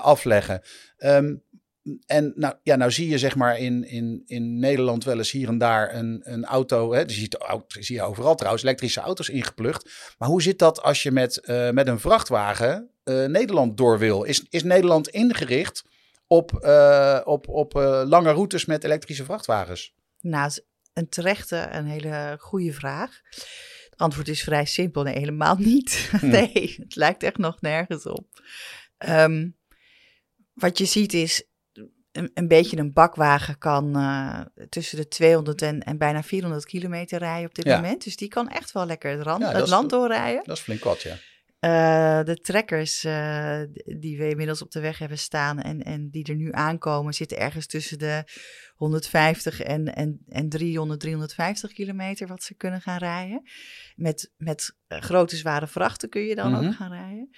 [0.00, 0.62] afleggen.
[0.98, 1.42] Um,
[2.06, 5.48] en nou, ja, nou zie je zeg maar in, in, in Nederland wel eens hier
[5.48, 6.92] en daar een, een auto.
[6.92, 10.14] Hè, je ziet, zie je overal trouwens elektrische auto's ingeplucht.
[10.18, 14.22] Maar hoe zit dat als je met, uh, met een vrachtwagen eh, Nederland door wil.
[14.22, 15.84] Is, is Nederland ingericht
[16.26, 19.94] op, eh, op, op eh, lange routes met elektrische vrachtwagens?
[20.20, 20.50] Nou,
[20.92, 23.20] een terechte, een hele goede vraag.
[23.90, 25.02] Het antwoord is vrij simpel.
[25.02, 25.92] Nee, helemaal niet.
[26.20, 26.28] Hm.
[26.28, 28.26] Nee, het lijkt echt nog nergens op.
[28.98, 29.48] Ehm,
[30.52, 31.44] wat je ziet is,
[32.16, 37.18] een, een beetje een bakwagen kan eh, tussen de 200 en, en bijna 400 kilometer
[37.18, 37.76] rijden op dit Ja.
[37.76, 38.04] moment.
[38.04, 40.42] Dus die kan echt wel lekker het, rand, Ja, is- land doorrijden.
[40.44, 41.16] Dat is flink wat, ja.
[41.58, 43.60] Eh, de trekkers eh,
[43.98, 47.38] die we inmiddels op de weg hebben staan en, en die er nu aankomen, zitten
[47.38, 48.24] ergens tussen de
[48.74, 53.42] 150 en, en, en 300, 350 kilometer wat ze kunnen gaan rijden.
[53.94, 56.66] Met, met grote zware vrachten kun je dan Mhm.
[56.66, 57.30] ook gaan rijden.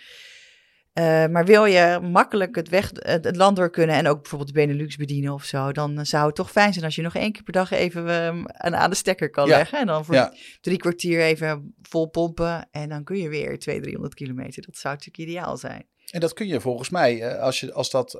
[0.96, 4.54] Eh, maar wil je makkelijk het, weg, het het land door kunnen en ook bijvoorbeeld
[4.54, 7.14] de Benelux bedienen of zo, dan eh, zou het toch fijn zijn als je nog
[7.14, 9.56] één keer per dag even eh, aan, aan de stekker kan Ja.
[9.56, 9.78] leggen.
[9.78, 10.32] En dan voor Ja.
[10.60, 14.62] drie kwartier even vol pompen en dan kun je weer 200, 300 kilometer.
[14.66, 15.86] Dat zou natuurlijk ideaal zijn.
[16.10, 18.12] En dat kun je volgens mij, eh, als, je, als, dat,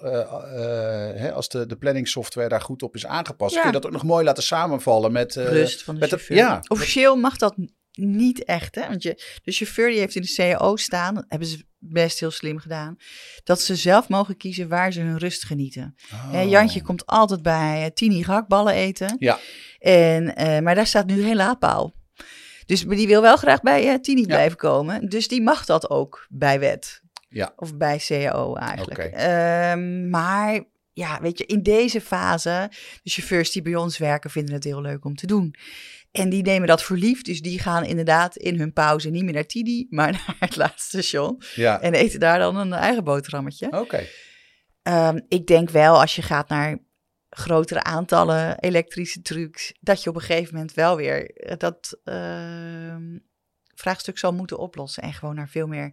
[1.17, 3.61] hè, als de, de planningssoftware daar goed op is aangepast, Ja.
[3.61, 5.37] kun je dat ook nog mooi laten samenvallen met...
[5.37, 6.61] eh, Rust van de met de- ja.
[6.69, 7.55] Officieel mag dat
[7.97, 8.89] niet echt, hè?
[8.89, 12.31] Want je, de chauffeur die heeft in de CAO staan, dat hebben ze best heel
[12.31, 12.97] slim gedaan,
[13.45, 15.97] dat ze zelf mogen kiezen waar ze hun rust genieten.
[16.33, 16.51] Oh.
[16.51, 19.17] Jantje komt altijd bij eh, Tini gehaktballen eten.
[19.19, 19.39] Ja.
[19.79, 21.95] En, eh, maar daar staat nu geen laadpaal.
[22.67, 25.09] Dus maar die wil wel graag bij eh, Tini blijven komen.
[25.09, 27.03] Dus die mag dat ook bij wet.
[27.29, 27.53] Ja.
[27.57, 29.01] Of bij CAO eigenlijk.
[29.01, 29.17] Oké.
[29.17, 32.71] Ehm, maar ja, weet je, in deze fase,
[33.03, 35.55] de chauffeurs die bij ons werken, vinden het heel leuk om te doen.
[36.17, 37.23] En die nemen dat voor lief.
[37.23, 40.89] Dus die gaan inderdaad in hun pauze niet meer naar Tini, maar naar het laatste
[40.89, 41.43] station.
[41.55, 43.73] Ja, En eten daar dan een eigen boterhammetje.
[43.73, 44.07] oké.
[44.83, 46.79] Ehm, ik denk wel, als je gaat naar
[47.31, 53.19] grotere aantallen elektrische trucks, dat je op een gegeven moment wel weer eh, dat ehm,
[53.75, 55.03] vraagstuk zal moeten oplossen.
[55.03, 55.93] En gewoon naar veel meer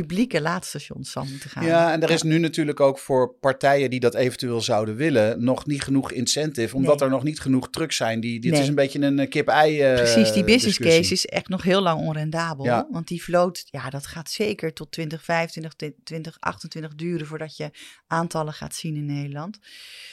[0.00, 1.64] publieke laadstations zal moeten gaan.
[1.64, 5.66] Ja, en er is nu natuurlijk ook voor partijen die dat eventueel zouden willen, nog
[5.66, 7.04] niet genoeg incentive, omdat Nee.
[7.08, 8.20] er nog niet genoeg trucks zijn.
[8.20, 8.60] Die, dit Nee.
[8.60, 11.00] is een beetje een eh, kip-ei eh, Precies, die business discussie.
[11.00, 12.64] case is echt nog heel lang onrendabel.
[12.64, 12.88] Ja.
[12.90, 17.70] Want die vloot, ja, dat gaat zeker tot 2025, 2028 duren voordat je
[18.06, 19.58] aantallen gaat zien in Nederland.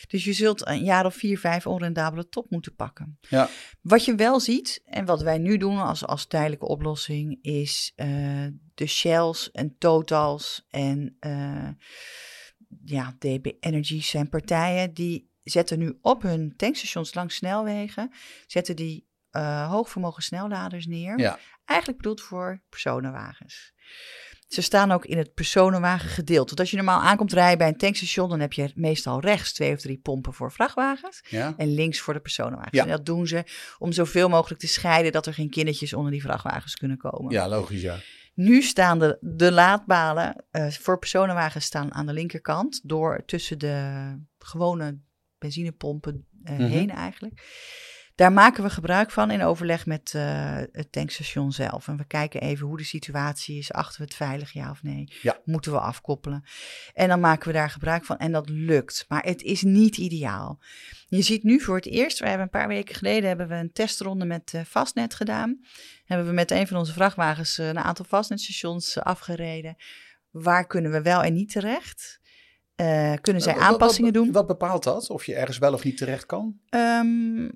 [0.08, 3.18] Dus je zult een jaar of vier, vijf onrendabele top moeten pakken.
[3.30, 3.50] Ja.
[3.82, 8.08] Wat je wel ziet, en wat wij nu doen als, als tijdelijke oplossing, is eh,
[8.74, 11.70] de Shells en Totals en eh,
[12.86, 18.12] ja, DB Energy zijn partijen die zetten nu op hun tankstations langs snelwegen,
[18.48, 21.20] zetten die eh hoogvermogen snelladers neer.
[21.20, 21.40] Ja.
[21.66, 23.74] Eigenlijk bedoeld voor personenwagens.
[24.48, 26.46] Ze staan ook in het personenwagengedeelte.
[26.48, 29.74] Want als je normaal aankomt rijden bij een tankstation, dan heb je meestal rechts twee
[29.74, 31.54] of drie pompen voor vrachtwagens Ja.
[31.58, 32.74] en links voor de personenwagens.
[32.78, 32.84] Ja.
[32.84, 33.44] En dat doen ze
[33.78, 37.32] om zoveel mogelijk te scheiden dat er geen kindertjes onder die vrachtwagens kunnen komen.
[37.32, 38.00] ja, logisch, ja.
[38.34, 44.16] Nu staan de, de laadbalen eh, voor personenwagens staan aan de linkerkant door tussen de
[44.38, 45.00] gewone
[45.38, 46.68] benzinepompen eh, Mhm.
[46.70, 47.42] heen eigenlijk.
[48.22, 51.88] Daar maken we gebruik van in overleg met eh, het tankstation zelf.
[51.88, 53.74] En we kijken even hoe de situatie is.
[53.74, 55.14] Achten we het veilig, ja of nee?
[55.22, 55.40] Ja.
[55.46, 56.44] Moeten we afkoppelen?
[56.94, 58.18] En dan maken we daar gebruik van.
[58.18, 59.06] En dat lukt.
[59.08, 60.60] Maar het is niet ideaal.
[61.08, 63.72] Je ziet nu voor het eerst, we hebben een paar weken geleden hebben we een
[63.72, 65.60] testronde met eh, Fastnet gedaan.
[66.06, 69.76] Hebben we met een van onze vrachtwagens eh, een aantal Fastnetstations eh, afgereden.
[70.32, 72.20] Waar kunnen we wel en niet terecht?
[72.76, 74.32] Eh, kunnen zij wat- aanpassingen wat, doen?
[74.32, 75.10] Wat bepaalt dat?
[75.10, 76.60] Of je ergens wel of niet terecht kan?
[76.70, 77.48] Ehm,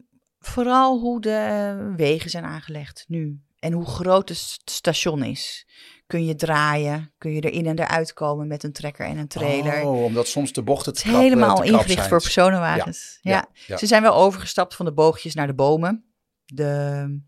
[0.45, 3.39] vooral hoe de wegen zijn aangelegd nu.
[3.59, 5.67] En hoe groot het st- station is.
[6.07, 7.13] Kun je draaien?
[7.17, 9.81] Kun je erin en eruit komen met een trekker en een trailer?
[9.81, 12.09] Oh, omdat soms de bochten te krap, eh, helemaal te ingericht zijn.
[12.09, 13.19] voor personenwagens.
[13.21, 13.77] Ja, Ja, ja.
[13.77, 16.05] Ze zijn wel overgestapt van de boogjes naar de bomen.
[16.45, 17.19] De,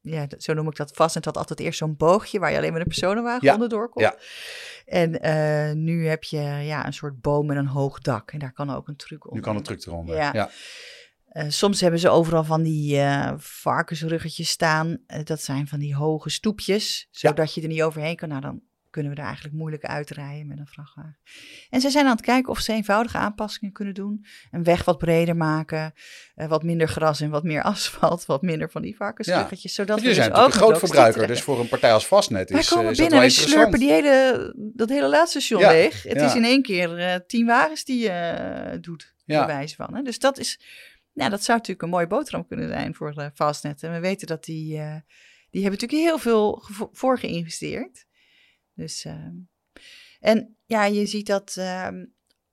[0.00, 1.14] ja, zo noem ik dat vast.
[1.14, 3.88] En het had altijd eerst zo'n boogje waar je alleen met een personenwagen Ja, onderdoor
[3.88, 4.02] kon.
[4.02, 4.16] ja.
[4.84, 8.30] En eh, nu heb je ja, een soort boom met een hoog dak.
[8.32, 9.38] En daar kan ook een truc onder.
[9.40, 10.16] Nu kan een truc eronder.
[10.16, 10.50] Ja.
[11.28, 14.98] Eh, soms hebben ze overal van die eh, varkensruggetjes staan.
[15.06, 18.28] Eh, dat zijn van die hoge stoepjes, zodat je er niet overheen kan.
[18.28, 18.60] Nou, dan
[18.90, 21.18] kunnen we er eigenlijk moeilijk uitrijden met een vrachtwagen.
[21.70, 24.24] En ze zijn aan het kijken of ze eenvoudige aanpassingen kunnen doen.
[24.50, 25.92] Een weg wat breder maken,
[26.34, 29.74] wat minder gras en wat meer asfalt, wat minder van die varkensruggetjes.
[29.74, 32.68] Zodat we dus ook een groot verbruiker, dus voor een partij als Vastnet wij is,
[32.68, 36.02] komen is dat binnen wel en we slurpen die hele, dat hele laadstation Ja, leeg.
[36.02, 39.46] Het is in één keer tien wagens die je doet, Ja.
[39.46, 39.94] bij wijze van.
[39.94, 40.02] Hè?
[40.02, 40.60] Dus dat is,
[41.18, 43.82] nou, dat zou natuurlijk een mooie boterham kunnen zijn voor eh, Fastnet.
[43.82, 44.96] En we weten dat die, eh,
[45.50, 48.06] die hebben natuurlijk heel veel voor geïnvesteerd.
[48.74, 49.34] Dus, ehm,
[50.20, 52.04] en ja, je ziet dat ehm,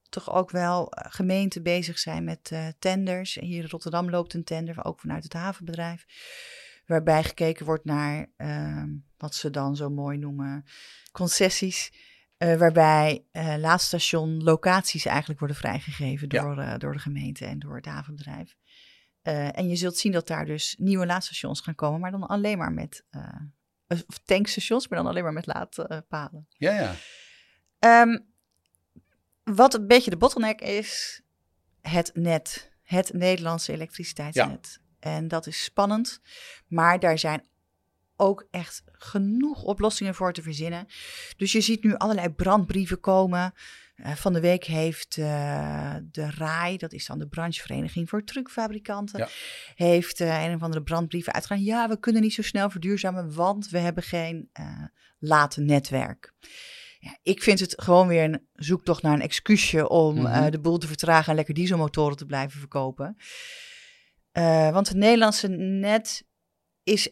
[0.10, 3.34] toch ook wel eh, gemeenten bezig zijn met tenders.
[3.34, 6.06] Hier in Rotterdam loopt een tender, ook vanuit het havenbedrijf.
[6.86, 10.66] Waarbij gekeken wordt naar ehm, wat ze dan zo mooi noemen
[11.12, 11.92] concessies.
[12.38, 16.74] Uh, waarbij uh, laadstation locaties eigenlijk worden vrijgegeven door, ja.
[16.74, 18.56] uh, door de gemeente en door het havenbedrijf.
[19.22, 22.72] en je zult zien dat daar dus nieuwe laadstations gaan komen, maar dan alleen maar
[22.72, 23.06] met
[23.88, 26.48] of tankstations, maar dan alleen maar met laadpalen.
[26.50, 26.96] Ja,
[27.80, 28.02] ja.
[28.02, 28.26] Um,
[29.44, 31.22] wat een beetje de bottleneck is,
[31.82, 34.80] het net, het Nederlandse elektriciteitsnet.
[35.00, 35.10] Ja.
[35.12, 36.22] En dat is spannend,
[36.68, 37.48] maar daar zijn
[38.16, 40.86] ook echt genoeg oplossingen voor te verzinnen.
[41.38, 43.54] Dus je ziet nu allerlei brandbrieven komen.
[43.96, 49.20] Uh, van de week heeft uh, de RAI, dat is dan de branchevereniging voor truckfabrikanten,
[49.20, 49.28] ja.
[49.76, 51.64] heeft uh, een of andere brandbrieven uitgegaan.
[51.64, 54.50] Ja, we kunnen niet zo snel verduurzamen, want we hebben geen
[55.20, 56.34] late netwerk.
[57.00, 60.52] Ja, ik vind het gewoon weer een zoektocht naar een excuusje om mm -hmm.
[60.52, 63.18] de boel te vertragen en lekker dieselmotoren te blijven verkopen.
[64.72, 66.26] want het Nederlandse net
[66.84, 67.10] is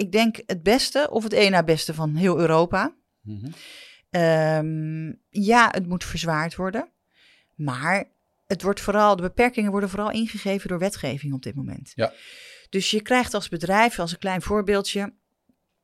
[0.00, 2.96] ik denk het beste of het één na beste van heel Europa.
[3.20, 4.20] Mm -hmm.
[4.20, 6.92] um, ja, het moet verzwaard worden.
[7.54, 8.12] Maar
[8.46, 11.92] het wordt vooral, de beperkingen worden vooral ingegeven door wetgeving op dit moment.
[11.94, 12.12] Ja.
[12.68, 15.14] Dus je krijgt als bedrijf, als een klein voorbeeldje,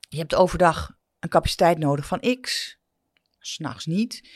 [0.08, 2.76] je hebt overdag een capaciteit nodig van X,
[3.38, 4.28] s'nachts niet.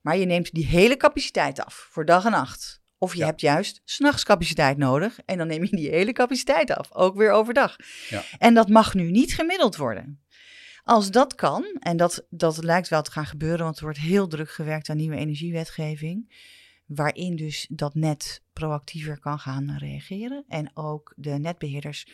[0.00, 2.77] Maar je neemt die hele capaciteit af voor dag en nacht.
[2.98, 3.26] Of je ja.
[3.26, 7.30] hebt juist s'nachts capaciteit nodig en dan neem je die hele capaciteit af, ook weer
[7.30, 7.76] overdag.
[8.08, 8.22] Ja.
[8.38, 10.22] En dat mag nu niet gemiddeld worden.
[10.84, 14.26] Als dat kan, en dat, dat lijkt wel te gaan gebeuren, want er wordt heel
[14.26, 16.46] druk gewerkt aan nieuwe energiewetgeving,
[16.86, 22.06] waarin dus dat net proactiever kan gaan reageren en ook de netbeheerders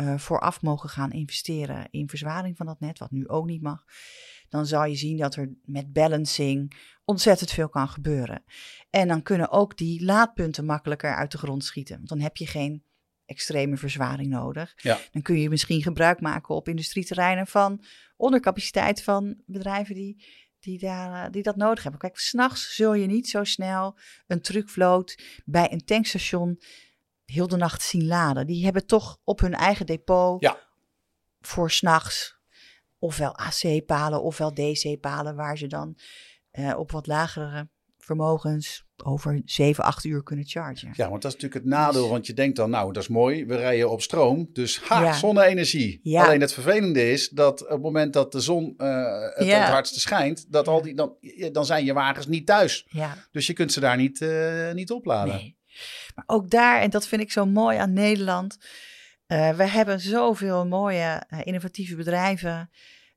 [0.00, 3.84] uh, vooraf mogen gaan investeren in verzwaring van dat net, wat nu ook niet mag
[4.50, 8.44] dan zal je zien dat er met balancing ontzettend veel kan gebeuren.
[8.90, 11.96] En dan kunnen ook die laadpunten makkelijker uit de grond schieten.
[11.96, 12.84] Want dan heb je geen
[13.24, 14.72] extreme verzwaring nodig.
[14.76, 14.98] Ja.
[15.12, 17.84] Dan kun je misschien gebruik maken op industrieterreinen van
[18.16, 20.24] ondercapaciteit van bedrijven die,
[20.60, 22.00] die, daar, die dat nodig hebben.
[22.00, 26.60] Kijk, s'nachts zul je niet zo snel een truckvloot bij een tankstation
[27.30, 28.46] heel de nacht zien laden.
[28.46, 30.58] Die hebben toch op hun eigen depot ja.
[31.40, 32.38] voor s'nachts
[32.98, 35.98] ofwel AC-palen ofwel DC-palen, waar ze dan
[36.52, 40.92] uh, op wat lagere vermogens over 7, 8 uur kunnen chargen.
[40.96, 43.46] Ja, want dat is natuurlijk het nadeel, want je denkt dan, nou, dat is mooi,
[43.46, 45.12] we rijden op stroom, dus ha, Ja.
[45.12, 46.00] zonne-energie.
[46.02, 46.24] Ja.
[46.24, 48.88] Alleen het vervelende is dat op het moment dat de zon eh,
[49.34, 49.58] het, Ja.
[49.60, 51.16] het hardste schijnt, dat al die, dan,
[51.52, 52.86] dan zijn je wagens niet thuis.
[52.88, 55.34] Ja, Dus je kunt ze daar niet, eh, niet opladen.
[55.34, 55.58] nee.
[56.14, 58.58] Maar ook daar, en dat vind ik zo mooi aan Nederland,
[59.26, 62.70] eh, we hebben zoveel mooie eh, innovatieve bedrijven.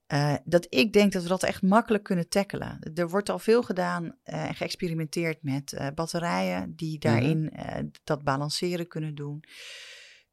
[0.08, 2.79] eh, dat ik denk dat we dat echt makkelijk kunnen tackelen.
[2.95, 9.15] Er wordt al veel gedaan en geëxperimenteerd met batterijen die daarin eh, dat balanceren kunnen
[9.15, 9.43] doen.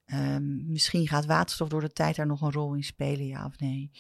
[0.05, 3.59] Ehm, misschien gaat waterstof door de tijd daar nog een rol in spelen, ja of
[3.59, 3.91] nee.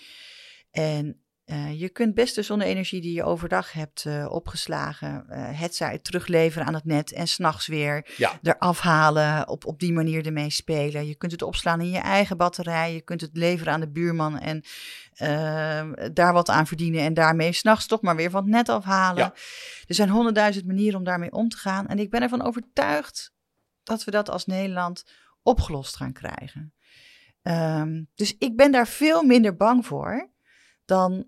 [0.70, 5.74] En eh, je kunt best de zonne-energie die je overdag hebt eh, opgeslagen, eh, het
[5.74, 8.38] zij terugleveren aan het net en s'nachts weer Ja.
[8.42, 11.06] eraf halen, op, op die manier ermee spelen.
[11.06, 14.38] Je kunt het opslaan in je eigen batterij, je kunt het leveren aan de buurman
[14.38, 14.64] en
[15.12, 19.22] eh, daar wat aan verdienen en daarmee s'nachts toch maar weer van het net afhalen.
[19.22, 19.32] Ja.
[19.86, 23.32] Er zijn honderdduizend manieren om daarmee om te gaan en ik ben ervan overtuigd
[23.82, 25.04] dat we dat als Nederland
[25.42, 26.72] opgelost gaan krijgen.
[27.42, 30.30] Ehm, dus ik ben daar veel minder bang voor
[30.84, 31.24] dan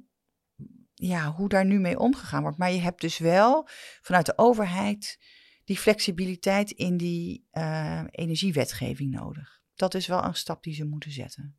[0.95, 2.59] ja, hoe daar nu mee omgegaan wordt.
[2.59, 3.69] Maar je hebt dus wel
[4.01, 5.19] vanuit de overheid
[5.65, 9.61] die flexibiliteit in die eh, energiewetgeving nodig.
[9.75, 11.57] Dat is wel een stap die ze moeten zetten.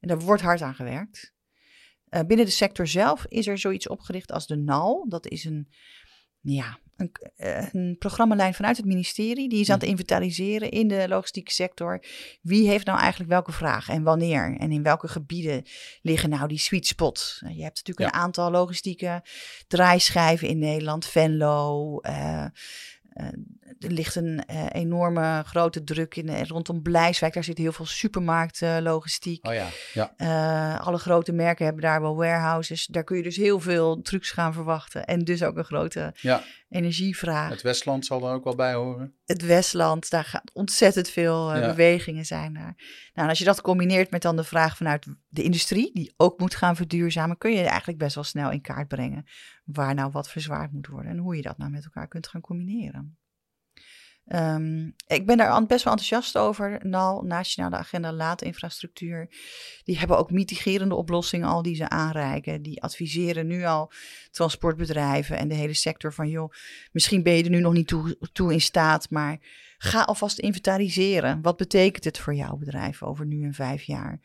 [0.00, 1.34] En daar wordt hard aan gewerkt.
[2.04, 5.08] Eh, binnen de sector zelf is er zoiets opgericht als de NAL.
[5.08, 5.68] Dat is een,
[6.40, 9.48] ja, een, eh, een programmalijn vanuit het ministerie.
[9.48, 12.04] Die is aan het inventariseren in de logistieke sector.
[12.42, 14.56] Wie heeft nou eigenlijk welke vraag en wanneer?
[14.58, 15.64] En in welke gebieden
[16.02, 17.42] liggen nou die sweet spots?
[17.44, 19.22] Eh, Je hebt natuurlijk een aantal logistieke
[19.68, 21.06] draaischijven in Nederland.
[21.06, 22.44] Venlo, eh,
[23.10, 23.28] eh,
[23.80, 27.34] er ligt een eh, enorme grote druk in, eh, rondom Blijswijk.
[27.34, 29.46] Daar zit heel veel supermarktlogistiek.
[29.46, 30.14] Oh ja, ja.
[30.16, 32.86] Eh, alle grote merken hebben daar wel warehouses.
[32.86, 35.04] Daar kun je dus heel veel trucs gaan verwachten.
[35.04, 36.42] En dus ook een grote ja.
[36.68, 37.50] energievraag.
[37.50, 39.14] Het Westland zal er ook wel bij horen.
[39.24, 41.66] Het Westland, daar gaat ontzettend veel eh, Ja.
[41.66, 42.74] bewegingen zijn daar.
[42.74, 42.78] Nou,
[43.14, 46.54] en als je dat combineert met dan de vraag vanuit de industrie, die ook moet
[46.54, 49.24] gaan verduurzamen, kun je eigenlijk best wel snel in kaart brengen
[49.64, 52.40] waar nou wat verzwaard moet worden en hoe je dat nou met elkaar kunt gaan
[52.40, 53.18] combineren.
[54.30, 56.80] Ehm, ik ben daar best wel enthousiast over.
[56.82, 59.28] NAL, Nationale Agenda Laadinfrastructuur.
[59.84, 62.62] Die hebben ook mitigerende oplossingen al die ze aanreiken.
[62.62, 63.92] Die adviseren nu al
[64.30, 66.28] transportbedrijven en de hele sector van...
[66.28, 66.52] joh,
[66.92, 69.38] misschien ben je er nu nog niet toe, toe in staat, maar
[69.78, 71.42] ga alvast inventariseren.
[71.42, 74.20] Wat betekent het voor jouw bedrijf over nu en vijf jaar?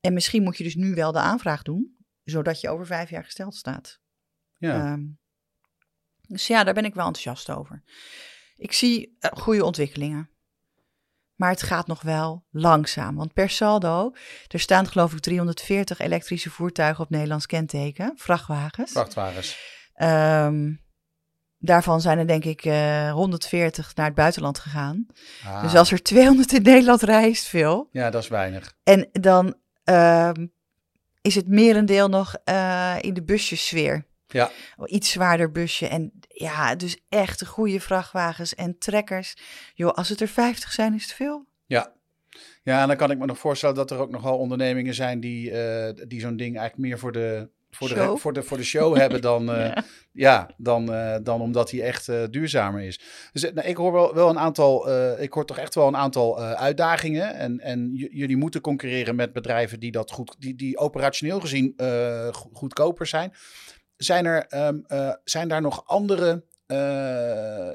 [0.00, 3.24] En misschien moet je dus nu wel de aanvraag doen, zodat je over vijf jaar
[3.24, 4.00] gesteld staat.
[4.58, 4.92] Ja.
[4.92, 5.04] Ehm,
[6.28, 7.82] Dus ja, daar ben ik wel enthousiast over.
[8.56, 10.30] Ik zie uh, goede ontwikkelingen.
[11.34, 13.16] Maar het gaat nog wel langzaam.
[13.16, 14.12] Want per saldo,
[14.48, 18.90] er staan geloof ik 340 elektrische voertuigen op Nederlands kenteken, vrachtwagens.
[18.90, 19.58] Vrachtwagens.
[19.96, 20.84] Um,
[21.58, 25.06] daarvan zijn er denk ik uh, 140 naar het buitenland gegaan.
[25.44, 25.62] Ah.
[25.62, 27.88] Dus als er 200 in Nederland rijdt, veel.
[27.90, 28.76] Ja, dat is weinig.
[28.82, 30.52] En dan um,
[31.20, 34.06] is het merendeel nog uh, in de busjessfeer.
[34.26, 34.50] Ja.
[34.84, 35.86] Iets zwaarder busje.
[35.86, 39.36] En ja, dus echt goede vrachtwagens en trekkers.
[39.74, 41.46] Joh, als het er 50 zijn, is het veel.
[41.66, 41.94] Ja.
[42.62, 45.50] Ja, en dan kan ik me nog voorstellen dat er ook nogal ondernemingen zijn die,
[45.50, 48.14] uh, die zo'n ding eigenlijk meer voor de, voor Show.
[48.14, 49.84] de, voor de, voor de show hebben dan, uh, ja.
[50.12, 50.50] ja.
[50.56, 53.00] dan, uh, dan omdat hij echt uh, duurzamer is.
[53.32, 56.40] Dus nou, ik hoor wel, wel een aantal, ik hoor toch echt wel een aantal
[56.40, 57.34] uitdagingen.
[57.34, 61.74] En, en jullie moeten concurreren met bedrijven die dat goed, die, die operationeel gezien
[62.32, 63.32] goedkoper zijn.
[63.96, 64.84] Zijn, er, um,
[65.24, 66.44] zijn daar nog andere,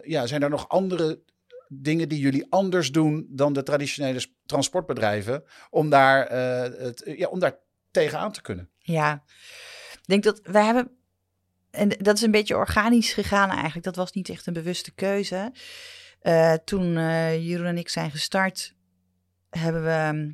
[0.03, 1.21] ja, zijn daar nog andere
[1.67, 6.29] dingen die jullie anders doen dan de traditionele transportbedrijven om daar,
[6.79, 7.57] het, ja, om daar
[7.91, 8.69] tegenaan te kunnen?
[8.77, 9.23] Ja,
[9.91, 10.91] ik denk dat wij hebben.
[11.71, 13.83] En dat is een beetje organisch gegaan eigenlijk.
[13.83, 15.51] Dat was niet echt een bewuste keuze.
[16.65, 16.93] Toen
[17.41, 18.75] Jeroen en ik zijn gestart,
[19.49, 20.33] hebben we,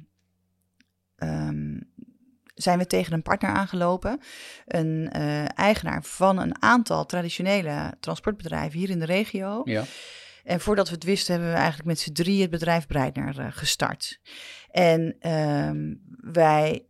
[1.26, 1.77] um,
[2.58, 4.20] zijn we tegen een partner aangelopen.
[4.66, 9.62] Een uh, eigenaar van een aantal traditionele transportbedrijven hier in de regio.
[9.64, 9.84] Ja.
[10.44, 14.20] En voordat we het wisten, hebben we eigenlijk met z'n drie het bedrijf Breitner gestart.
[14.72, 16.02] En um,
[16.34, 16.86] wij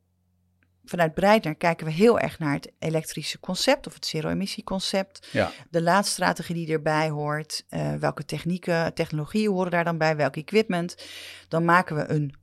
[0.86, 5.28] vanuit Breitner kijken we heel erg naar het elektrische concept of het zero-emissie-concept.
[5.32, 5.52] Ja.
[5.70, 10.96] De laadstrategie die erbij hoort, uh, welke technieken, technologieën horen daar dan bij, welk equipment.
[11.48, 12.36] Dan maken we een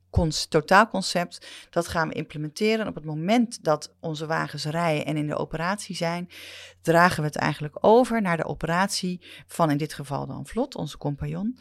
[0.48, 1.46] totaalconcept.
[1.70, 2.80] Dat gaan we implementeren.
[2.80, 6.28] En op het moment dat onze wagens rijden en in de operatie zijn,
[6.82, 10.98] dragen we het eigenlijk over naar de operatie van in dit geval dan Vlot, onze
[10.98, 11.58] compagnon.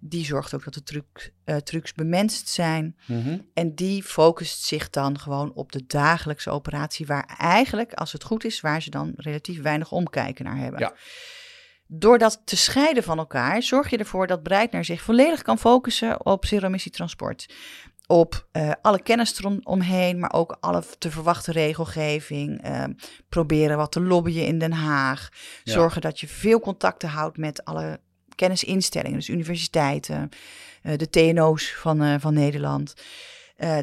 [0.00, 2.96] Die zorgt ook dat de truc, uh, trucs bemenst zijn.
[3.06, 3.50] Mm -hmm.
[3.54, 8.44] En die focust zich dan gewoon op de dagelijkse operatie, waar eigenlijk, als het goed
[8.44, 10.80] is, waar ze dan relatief weinig omkijken naar hebben.
[10.80, 10.94] Ja.
[11.86, 16.26] Door dat te scheiden van elkaar, zorg je ervoor dat Breitner zich volledig kan focussen
[16.26, 17.54] op zero-emissie-transport.
[18.06, 22.66] Op uh, alle kennis eromheen, maar ook alle te verwachten regelgeving.
[22.66, 22.84] Uh,
[23.28, 25.28] proberen wat te lobbyen in Den Haag.
[25.62, 25.72] Ja.
[25.72, 28.00] Zorgen dat je veel contacten houdt met alle
[28.34, 30.28] kennisinstellingen, dus universiteiten,
[30.82, 32.94] uh, de TNO's van, uh, van Nederland.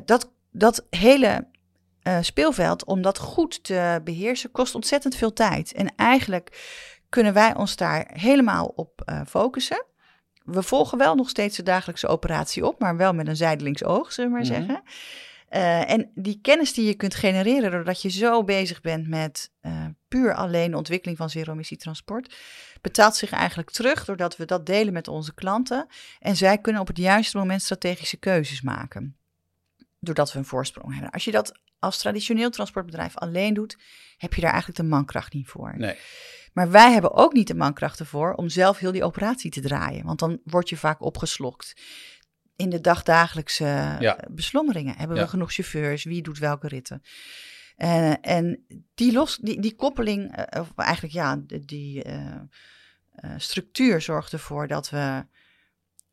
[0.05, 1.47] Dat, dat hele
[2.21, 5.73] speelveld, om dat goed te beheersen, kost ontzettend veel tijd.
[5.73, 6.69] En eigenlijk
[7.09, 9.85] kunnen wij ons daar helemaal op focussen.
[10.51, 14.11] We volgen wel nog steeds de dagelijkse operatie op, maar wel met een zijdelings oog,
[14.11, 14.55] zullen we maar Mhm.
[14.55, 14.83] zeggen.
[15.49, 19.85] Uh, en die kennis die je kunt genereren doordat je zo bezig bent met uh,
[20.07, 22.35] puur alleen ontwikkeling van zero-emissie-transport,
[22.81, 25.87] betaalt zich eigenlijk terug doordat we dat delen met onze klanten.
[26.19, 29.15] En zij kunnen op het juiste moment strategische keuzes maken.
[29.99, 31.11] Doordat we een voorsprong hebben.
[31.11, 33.77] Als je dat als traditioneel transportbedrijf alleen doet,
[34.17, 35.73] heb je daar eigenlijk de mankracht niet voor.
[35.77, 35.95] Nee.
[36.53, 40.05] Maar wij hebben ook niet de mankracht ervoor om zelf heel die operatie te draaien.
[40.05, 41.73] Want dan word je vaak opgeslokt
[42.55, 44.19] in de dagdagelijkse Ja.
[44.31, 44.95] beslommeringen.
[44.97, 46.03] Hebben we genoeg chauffeurs?
[46.03, 47.01] Wie doet welke ritten?
[47.75, 52.35] Eh, en die, los, die, die koppeling, eh, of eigenlijk ja, die eh,
[53.11, 55.25] eh, structuur zorgt ervoor dat we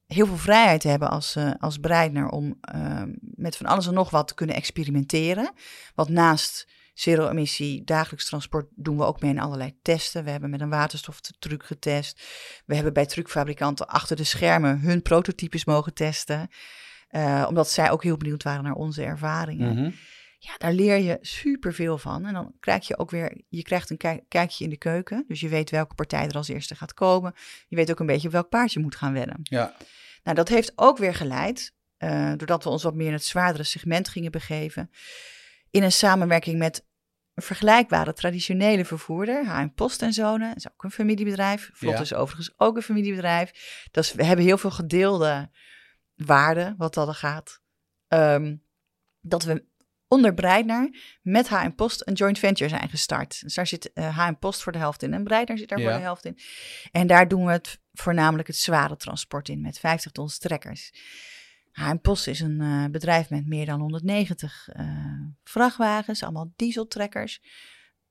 [0.09, 4.11] heel veel vrijheid hebben als, eh als Breitner om eh, met van alles en nog
[4.11, 5.53] wat te kunnen experimenteren.
[5.94, 10.25] Want naast zero-emissie dagelijks transport doen we ook mee in allerlei testen.
[10.25, 12.23] We hebben met een waterstoftruc getest.
[12.66, 16.49] We hebben bij truckfabrikanten achter de schermen hun prototypes mogen testen.
[17.09, 19.75] Eh, omdat zij ook heel benieuwd waren naar onze ervaringen.
[19.75, 19.90] Mhm.
[20.40, 22.27] Ja, daar leer je superveel van.
[22.27, 25.24] En dan krijg je ook weer, je krijgt een kijk- kijkje in de keuken.
[25.29, 27.35] Dus je weet welke partij er als eerste gaat komen.
[27.66, 29.38] Je weet ook een beetje op welk paard je moet gaan wedden.
[29.42, 29.77] Ja.
[30.22, 33.64] Nou, dat heeft ook weer geleid, eh, doordat we ons wat meer in het zwaardere
[33.64, 34.90] segment gingen begeven,
[35.71, 36.87] in een samenwerking met
[37.35, 41.71] een vergelijkbare traditionele vervoerder, H&M Post en Zonen, is ook een familiebedrijf.
[41.73, 42.00] Vlot Ja.
[42.00, 43.52] is overigens ook een familiebedrijf.
[43.90, 45.50] Dus we hebben heel veel gedeelde
[46.15, 47.60] waarden, wat dat er gaat.
[48.08, 48.56] Ehm,
[49.21, 49.65] dat we
[50.09, 53.40] onder Breitner met H&M Post een joint venture zijn gestart.
[53.42, 55.92] Dus daar zit eh, H&M Post voor de helft in en Breitner zit daar voor
[55.92, 56.38] de helft in.
[56.92, 60.92] En daar doen we het voornamelijk het zware transport in met 50 ton trekkers.
[61.73, 64.87] H&M Post is een eh, bedrijf met meer dan 190 eh,
[65.44, 67.40] vrachtwagens, allemaal dieseltrekkers.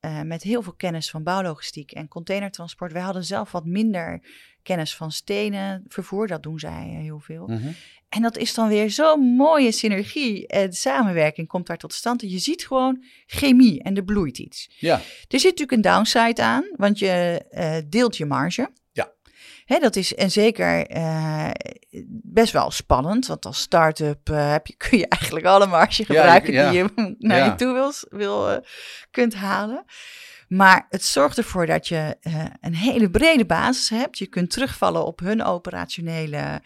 [0.00, 2.92] Eh, met heel veel kennis van bouwlogistiek en containertransport.
[2.92, 4.22] Wij hadden zelf wat minder
[4.62, 6.26] kennis van stenen vervoer.
[6.26, 7.46] Dat doen zij eh, heel veel.
[7.46, 7.68] Mhm.
[8.08, 12.22] En dat is dan weer zo'n mooie synergie en samenwerking komt daar tot stand.
[12.22, 14.70] En je ziet gewoon chemie en er bloeit iets.
[14.78, 14.94] Ja,
[15.28, 18.70] Er zit natuurlijk een downside aan, want je eh, deelt je marge.
[19.68, 21.50] Hè, dat is en zeker eh,
[22.10, 26.52] best wel spannend, want als start-up eh, heb je, kun je eigenlijk alle marge gebruiken
[26.52, 26.70] ja.
[26.70, 28.58] die je naar je toe wil, wil eh,
[29.10, 29.84] kunt halen.
[30.48, 32.16] Maar het zorgt ervoor dat je
[32.60, 34.18] een hele brede basis hebt.
[34.18, 36.62] Je kunt terugvallen op hun operationele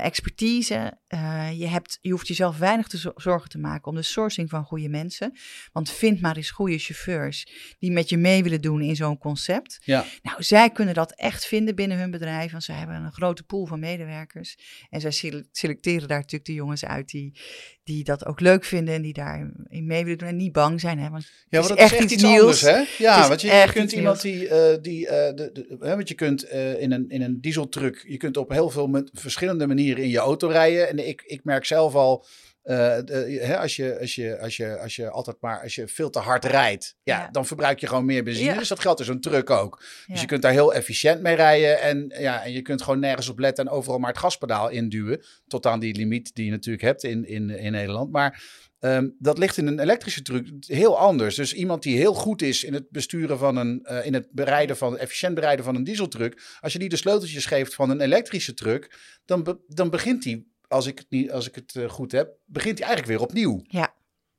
[0.00, 0.98] expertise.
[1.14, 4.50] Eh, je, hebt, je hoeft jezelf weinig te zo- zorgen te maken om de sourcing
[4.50, 5.32] van goede mensen.
[5.72, 7.46] Want vind maar eens goede chauffeurs
[7.78, 9.78] die met je mee willen doen in zo'n concept.
[9.84, 10.04] ja.
[10.22, 13.66] Nou, zij kunnen dat echt vinden binnen hun bedrijf, want zij hebben een grote pool
[13.66, 14.56] van medewerkers.
[14.90, 17.38] En zij sele- selecteren daar natuurlijk de jongens uit die,
[17.84, 20.98] die dat ook leuk vinden en die daarin mee willen doen en niet bang zijn.
[20.98, 21.08] Hè?
[21.10, 22.40] Want Ja, maar is dat echt is echt iets nieuws.
[22.40, 23.04] anders, hè?
[23.04, 26.42] Ja, want je, kunt iemand die, eh, die de, de, hè, want je kunt
[26.78, 30.18] in, een, in een dieseltruck, je kunt op heel veel met verschillende manieren in je
[30.18, 30.88] auto rijden.
[30.88, 32.26] En ik, ik merk zelf al,
[32.62, 35.88] eh, de- hè, als, je, als, je, als, je, als je altijd maar, als je
[35.88, 37.28] veel te hard rijdt, ja, Ja.
[37.30, 38.50] dan verbruik je gewoon meer benzine.
[38.52, 38.58] Ja.
[38.58, 39.82] Dus dat geldt in zo'n truck ook.
[40.06, 43.28] Dus je kunt daar heel efficiënt mee rijden en, ja, en je kunt gewoon nergens
[43.28, 45.24] op letten en overal maar het gaspedaal induwen.
[45.46, 48.10] Tot aan die limiet die je natuurlijk hebt in, in, in Nederland.
[48.12, 51.34] Maar Ehm, dat ligt in een elektrische truck heel anders.
[51.34, 54.76] Dus iemand die heel goed is in het besturen van een, eh, in het bereiden
[54.76, 56.42] van, efficiënt bereiden van een dieseltruck.
[56.60, 60.52] Als je die de sleuteltjes geeft van een elektrische truck, dan, be- dan begint die,
[60.74, 63.62] als ik het, niet, als ik het eh, goed heb, begint die eigenlijk weer opnieuw.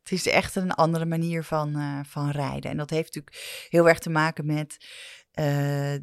[0.04, 2.72] Het is echt een andere manier van, eh, van rijden.
[2.72, 4.78] En dat heeft natuurlijk heel erg te maken met
[5.32, 5.96] eh,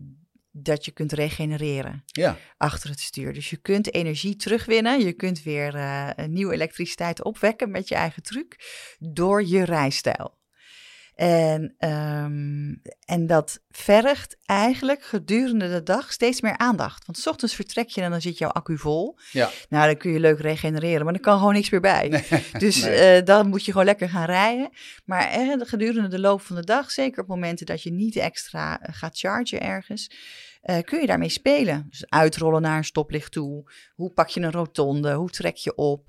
[0.50, 3.32] dat je kunt regenereren Ja, achter het stuur.
[3.32, 5.04] Dus je kunt energie terugwinnen.
[5.04, 5.74] Je kunt weer
[6.16, 8.56] een nieuwe elektriciteit opwekken met je eigen truc
[8.98, 10.40] door je rijstijl.
[11.22, 17.06] En, ehm, en dat vergt eigenlijk gedurende de dag steeds meer aandacht.
[17.06, 19.18] Want 's ochtends vertrek je en dan zit jouw accu vol.
[19.32, 19.50] ja.
[19.68, 22.24] Nou, dan kun je leuk regenereren, maar er kan gewoon niks meer bij.
[22.58, 22.94] Dus Nee.
[22.94, 24.70] eh, dan moet je gewoon lekker gaan rijden.
[25.04, 28.80] Maar eh, gedurende de loop van de dag, zeker op momenten dat je niet extra
[28.80, 30.10] eh, gaat chargen ergens,
[30.60, 31.86] eh, kun je daarmee spelen.
[31.90, 33.72] Dus uitrollen naar een stoplicht toe.
[33.94, 35.12] Hoe pak je een rotonde?
[35.12, 36.06] Hoe trek je op?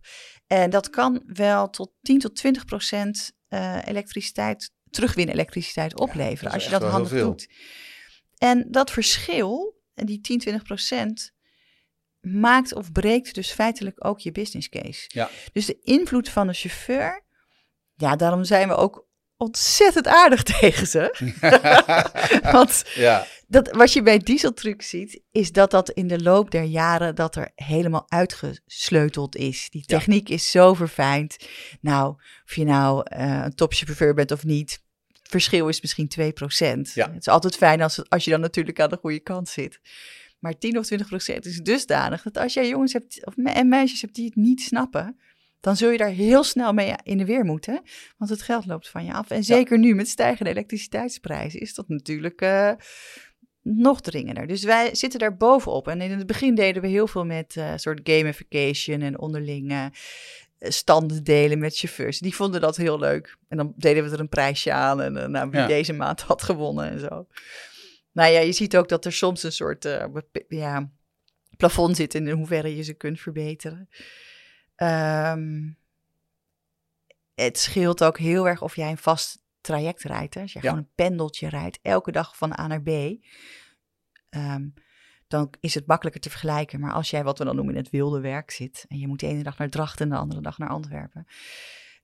[0.47, 3.31] En dat kan wel tot 10 tot 20 procent
[3.85, 6.51] elektriciteit, terugwinnen elektriciteit opleveren.
[6.53, 7.49] als je dat handig doet.
[8.37, 11.31] En dat verschil, en die 10, 20 procent,
[12.19, 15.05] maakt of breekt dus feitelijk ook je business case.
[15.07, 15.29] Ja.
[15.51, 17.23] Dus de invloed van de chauffeur,
[17.95, 21.31] ja, daarom zijn we ook ontzettend aardig tegen ze.
[22.51, 26.63] Want ja, dat, wat je bij dieseltruck ziet, is dat dat in de loop der
[26.63, 29.69] jaren dat er helemaal uitgesleuteld is.
[29.69, 29.97] Die Ja.
[29.97, 31.37] techniek is zo verfijnd.
[31.81, 32.15] Nou,
[32.45, 34.81] of je nou eh, een topchauffeur bent of niet,
[35.33, 36.93] verschil is misschien 2%.
[36.93, 37.11] Ja.
[37.11, 39.79] Het is altijd fijn als, als je dan natuurlijk aan de goede kant zit.
[40.39, 43.67] Maar 10 of 20 procent is dusdanig dat als jij jongens hebt of me- en
[43.67, 45.19] meisjes hebt die het niet snappen,
[45.59, 47.81] dan zul je daar heel snel mee in de weer moeten.
[48.17, 49.29] Want het geld loopt van je af.
[49.29, 52.71] En zeker nu met stijgende elektriciteitsprijzen is dat natuurlijk eh,
[53.61, 54.47] nog dringender.
[54.47, 55.87] Dus wij zitten daar bovenop.
[55.87, 59.85] En in het begin deden we heel veel met eh soort gamification en onderling eh,
[60.71, 62.19] standen delen met chauffeurs.
[62.19, 63.37] Die vonden dat heel leuk.
[63.47, 65.67] En dan deden we er een prijsje aan en eh, nou, wie Ja.
[65.67, 67.27] deze maand had gewonnen en zo.
[68.11, 70.05] Nou ja, je ziet ook dat er soms een soort eh,
[70.47, 70.91] ja,
[71.57, 73.89] plafond zit in hoeverre je ze kunt verbeteren.
[74.75, 75.71] Ehm,
[77.35, 80.33] het scheelt ook heel erg of jij een vast traject rijdt.
[80.33, 80.41] Hè?
[80.41, 80.69] Als je Ja.
[80.69, 82.89] gewoon een pendeltje rijdt, elke dag van A naar B,
[84.29, 84.67] ehm,
[85.33, 86.79] dan is het makkelijker te vergelijken.
[86.79, 89.19] Maar als jij wat we dan noemen in het wilde werk zit en je moet
[89.19, 91.27] de ene dag naar Drachten en de andere dag naar Antwerpen,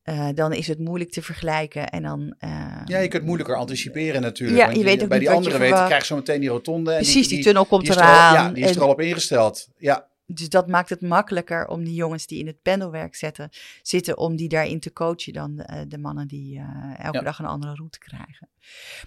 [0.04, 1.90] eh, dan is het moeilijk te vergelijken.
[1.90, 4.60] En dan, eh, ja, je kunt moeilijker anticiperen natuurlijk.
[4.60, 6.92] Ja, want je weet ook bij die andere weet, krijg je zo meteen die rotonde.
[6.92, 8.34] en precies, die, tunnel komt die is er al- eraan.
[8.34, 9.68] ja, die is en- er al op ingesteld.
[9.78, 13.50] Ja, Dus dat maakt het makkelijker om die jongens die in het pendelwerk zetten,
[13.82, 17.24] zitten, om die daarin te coachen dan eh, de mannen die eh, elke Ja.
[17.24, 18.50] dag een andere route krijgen.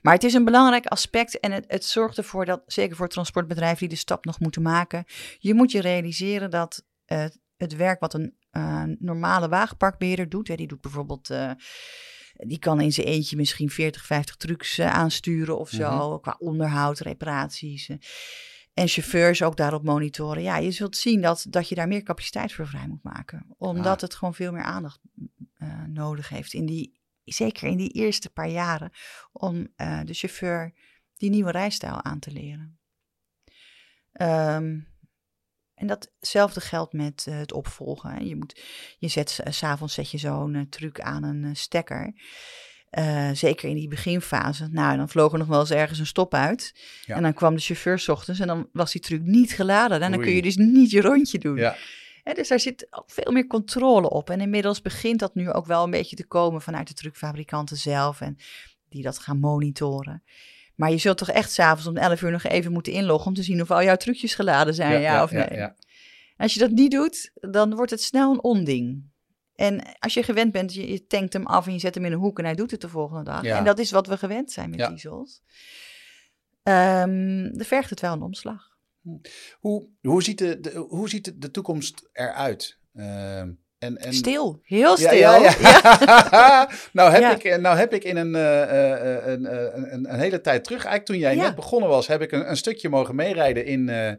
[0.03, 3.79] Maar het is een belangrijk aspect en het, het zorgt ervoor dat, zeker voor transportbedrijven
[3.79, 5.05] die de stap nog moeten maken,
[5.39, 7.25] je moet je realiseren dat eh,
[7.57, 8.37] het werk wat een
[8.99, 11.31] normale wagenparkbeheerder doet, hè, die doet bijvoorbeeld...
[12.33, 16.21] die kan in zijn eentje misschien 40, 50 trucks aansturen of zo, Mhm.
[16.21, 17.89] qua onderhoud, reparaties.
[17.89, 17.97] eh.
[18.75, 20.43] En chauffeurs ook daarop monitoren.
[20.43, 23.47] Ja, je zult zien dat, dat je daar meer capaciteit voor vrij moet maken.
[23.59, 24.01] Omdat Ah.
[24.01, 25.01] het gewoon veel meer aandacht
[25.55, 26.53] eh, nodig heeft.
[26.53, 28.91] In die, zeker in die eerste paar jaren.
[29.33, 30.73] Om eh, de chauffeur
[31.17, 32.79] die nieuwe rijstijl aan te leren.
[34.13, 34.79] Ehm,
[35.75, 38.27] en datzelfde geldt met eh, het opvolgen.
[38.27, 38.61] Je, moet,
[38.99, 42.13] je zet, s'avonds zet je zo'n truc aan een stekker.
[42.93, 44.69] Eh, zeker in die beginfase.
[44.71, 46.75] Nou, dan vloog er nog wel eens ergens een stop uit.
[47.07, 47.17] Ja.
[47.17, 50.01] En dan kwam de chauffeur 's ochtends en dan was die truc niet geladen.
[50.01, 51.57] En dan kun je dus niet je rondje doen.
[51.57, 51.77] Ja.
[52.23, 54.31] Hè, dus daar zit ook veel meer controle op.
[54.31, 58.21] En inmiddels begint dat nu ook wel een beetje te komen vanuit de truckfabrikanten zelf.
[58.21, 58.37] En
[58.89, 60.23] die dat gaan monitoren.
[60.75, 63.43] Maar je zult toch echt s'avonds om 11 uur nog even moeten inloggen om te
[63.43, 65.53] zien of al jouw trucjes geladen zijn, ja, of nee.
[65.53, 65.75] ja.
[66.37, 69.11] Als je dat niet doet, dan wordt het snel een onding.
[69.63, 72.13] En als je gewend bent, je, je tankt hem af en je zet hem in
[72.13, 73.43] een hoek en hij doet het de volgende dag.
[73.43, 73.57] Ja.
[73.57, 74.89] En dat is wat we gewend zijn met Ja.
[74.89, 75.43] diesels.
[76.63, 78.71] Ehm dan vergt het wel een omslag.
[79.61, 82.79] Hoe, hoe ziet, de, de, hoe ziet de, de toekomst eruit?
[82.95, 85.15] Ehm, en, en, Stil, heel stil.
[85.15, 85.55] ja, ja.
[86.93, 90.41] nou, heb ik, nou heb ik in een, eh, eh, een, eh, een, een, hele
[90.41, 93.65] tijd terug, eigenlijk toen jij net begonnen was, heb ik een, een stukje mogen meerijden
[93.65, 94.13] in, eh,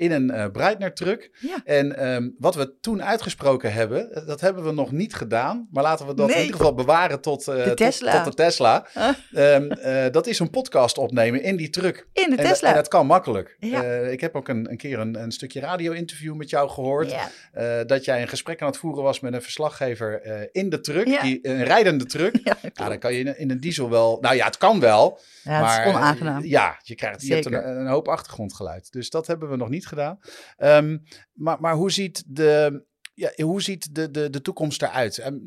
[0.00, 1.30] in een eh Breitner truck.
[1.40, 1.56] Ja.
[1.64, 5.68] En ehm, wat we toen uitgesproken hebben, eh, dat hebben we nog niet gedaan.
[5.70, 6.36] Maar laten we dat Nee.
[6.36, 8.22] in ieder geval bewaren tot, eh, De tot- Tesla.
[8.22, 8.86] Tot, de Tesla.
[8.94, 9.14] Ah.
[9.32, 12.06] Ehm, eh, dat is een podcast opnemen in die truck.
[12.12, 12.68] In de En, Tesla.
[12.68, 13.56] en dat kan makkelijk.
[13.58, 13.82] Ja.
[13.84, 17.10] Ik heb ook een, een keer een, een stukje radio-interview met jou gehoord.
[17.10, 17.28] ja.
[17.52, 21.20] Eh, dat jij een gesprek aan het voeren was met een verslaggever in de truck,
[21.22, 22.38] die, een rijdende truck.
[22.74, 24.18] Ja, dan kan je in, in een diesel wel.
[24.20, 25.20] Nou ja, het kan wel.
[25.42, 26.44] Ja, het maar is onaangenaam.
[26.44, 28.92] Ja, je, krijgt, je hebt een, een hoop achtergrondgeluid.
[28.92, 30.18] Dus dat hebben we nog niet gedaan.
[30.56, 30.98] Ehm,
[31.32, 32.82] maar, maar hoe ziet de.
[33.14, 35.18] Ja, hoe ziet de, de, de toekomst eruit?
[35.18, 35.38] Ehm,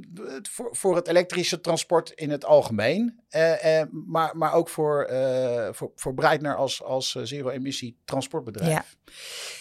[0.41, 5.73] voor, voor het elektrische transport in het algemeen, eh, eh, maar, maar ook voor, eh
[5.73, 8.71] voor, voor Breitner als, als eh, zero-emissie transportbedrijf.
[8.71, 8.85] Ja.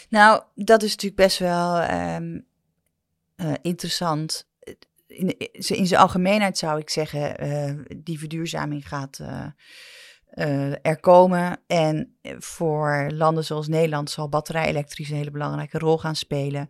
[0.09, 2.41] Nou, dat is natuurlijk best wel ehm,
[3.37, 4.49] eh, interessant.
[5.07, 9.21] In, in zijn algemeenheid zou ik zeggen, die verduurzaming gaat
[10.33, 11.61] eh, eh, er komen.
[11.67, 16.69] En voor landen zoals Nederland zal batterij-elektrisch een hele belangrijke rol gaan spelen.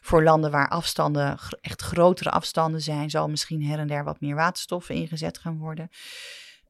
[0.00, 4.34] Voor landen waar afstanden, echt grotere afstanden zijn, zal misschien her en der wat meer
[4.34, 5.90] waterstof ingezet gaan worden.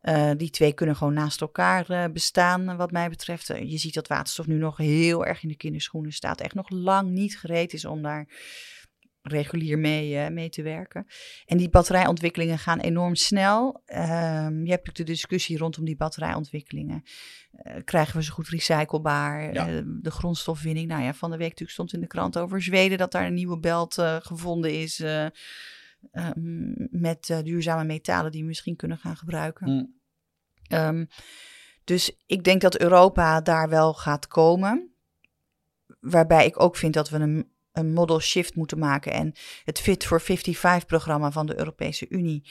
[0.02, 3.50] Eh, die twee kunnen gewoon naast elkaar eh, bestaan, wat mij betreft.
[3.50, 6.40] Eh, je ziet dat waterstof nu nog heel erg in de kinderschoenen staat.
[6.40, 8.26] Echt nog lang niet gereed is om daar
[9.22, 11.06] regulier mee, eh, mee te werken.
[11.46, 13.82] En die batterijontwikkelingen gaan enorm snel.
[13.84, 17.02] Ehm, je hebt de discussie rondom die batterijontwikkelingen.
[17.52, 19.52] Eh, krijgen we ze goed recyclebaar?
[19.52, 19.68] Ja.
[19.68, 20.88] Eh, de grondstofwinning.
[20.88, 23.34] Nou ja, van de week natuurlijk stond in de krant over Zweden dat daar een
[23.34, 25.00] nieuwe belt gevonden is.
[25.00, 25.26] eh,
[26.10, 29.66] ehm, met duurzame metalen die we misschien kunnen gaan gebruiken.
[29.66, 29.84] Hm.
[30.74, 31.04] Ehm,
[31.84, 34.94] dus ik denk dat Europa daar wel gaat komen.
[36.00, 39.12] Waarbij ik ook vind dat we een, een model shift moeten maken.
[39.12, 39.32] En
[39.64, 42.50] het Fit for 55-programma van de Europese Unie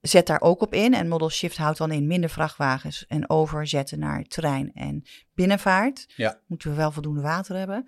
[0.00, 0.94] zet daar ook op in.
[0.94, 5.02] En model shift houdt dan in minder vrachtwagens en overzetten naar terrein en
[5.34, 6.04] binnenvaart.
[6.16, 6.40] Ja.
[6.46, 7.84] Moeten we wel voldoende water hebben.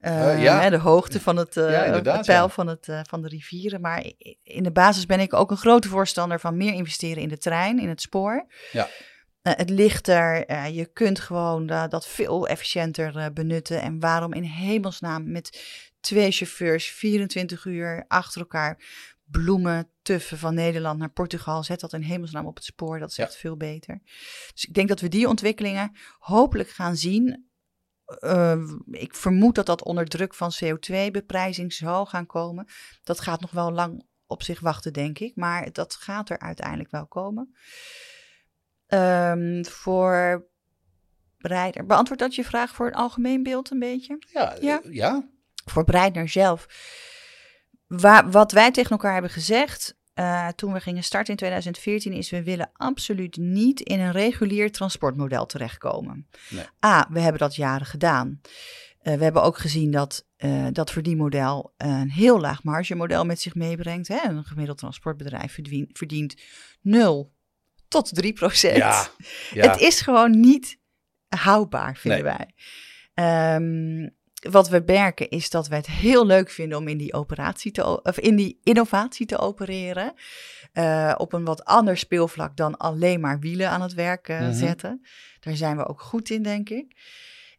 [0.00, 0.60] Eh, Eh, ja.
[0.60, 2.48] hè, de hoogte van het, Ja, inderdaad, het peil ja.
[2.48, 3.80] van, het, eh, van de rivieren.
[3.80, 4.04] Maar
[4.42, 7.78] in de basis ben ik ook een grote voorstander van meer investeren in de trein,
[7.78, 8.46] in het spoor.
[8.72, 8.88] Ja.
[9.42, 13.80] Het lichter, eh, je kunt gewoon da- dat veel efficiënter benutten.
[13.82, 15.60] En waarom in hemelsnaam met
[16.02, 18.78] twee chauffeurs 24 uur achter elkaar
[19.24, 21.62] bloemen tuffen van Nederland naar Portugal.
[21.64, 23.24] Zet dat in hemelsnaam op het spoor, dat is Ja.
[23.24, 24.00] echt veel beter.
[24.52, 27.50] Dus ik denk dat we die ontwikkelingen hopelijk gaan zien.
[28.18, 32.66] Eh, ik vermoed dat dat onder druk van CO2-beprijzing zal gaan komen.
[33.02, 35.36] Dat gaat nog wel lang op zich wachten, denk ik.
[35.36, 37.54] Maar dat gaat er uiteindelijk wel komen.
[38.86, 40.46] Ehm, voor.
[41.86, 44.18] Beantwoord dat je vraag voor een algemeen beeld een beetje?
[44.32, 44.82] Ja, Ja.
[44.82, 45.28] eh, ja.
[45.64, 46.66] Voor Breitner zelf.
[47.86, 52.30] Waar, wat wij tegen elkaar hebben gezegd eh, toen we gingen starten in 2014 is
[52.30, 56.28] we willen absoluut niet in een regulier transportmodel terechtkomen.
[56.48, 56.64] Nee.
[56.84, 58.40] A, we hebben dat jaren gedaan.
[58.98, 63.54] Eh, we hebben ook gezien dat eh, dat verdienmodel een heel laag margemodel met zich
[63.54, 64.08] meebrengt.
[64.08, 64.28] Hè?
[64.28, 66.34] Een gemiddeld transportbedrijf verdient, verdient
[66.80, 67.32] 0
[67.88, 68.76] tot 3 procent.
[68.76, 69.06] Ja,
[69.52, 69.70] ja.
[69.70, 70.78] Het is gewoon niet
[71.28, 72.34] houdbaar, vinden Nee.
[72.36, 72.54] wij.
[73.14, 74.08] Ehm,
[74.50, 78.02] wat we merken is dat we het heel leuk vinden om in die, operatie te,
[78.02, 80.12] of in die innovatie te opereren.
[80.72, 84.52] Eh, op een wat ander speelvlak dan alleen maar wielen aan het werk eh, Mhm.
[84.52, 85.06] zetten.
[85.40, 86.96] Daar zijn we ook goed in, denk ik.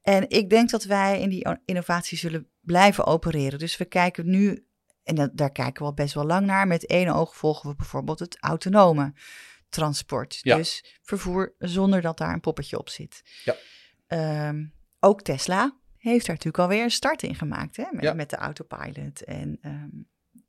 [0.02, 3.60] En ik denk dat wij in die innovatie zullen blijven opereren.
[3.60, 4.66] Dus we kijken nu,
[5.04, 6.68] en dat, daar kijken we al best wel lang naar.
[6.68, 9.14] Met één oog volgen we bijvoorbeeld het autonome
[9.70, 10.40] transport.
[10.42, 10.56] Ja.
[10.58, 13.22] Dus vervoer zonder dat daar een poppetje op zit.
[13.44, 13.56] Ja.
[14.08, 14.66] Ehm,
[15.00, 15.78] ook Tesla
[16.12, 18.14] heeft daar natuurlijk alweer een start in gemaakt hè, met, Ja.
[18.14, 19.24] met de autopilot.
[19.24, 19.88] En ehm,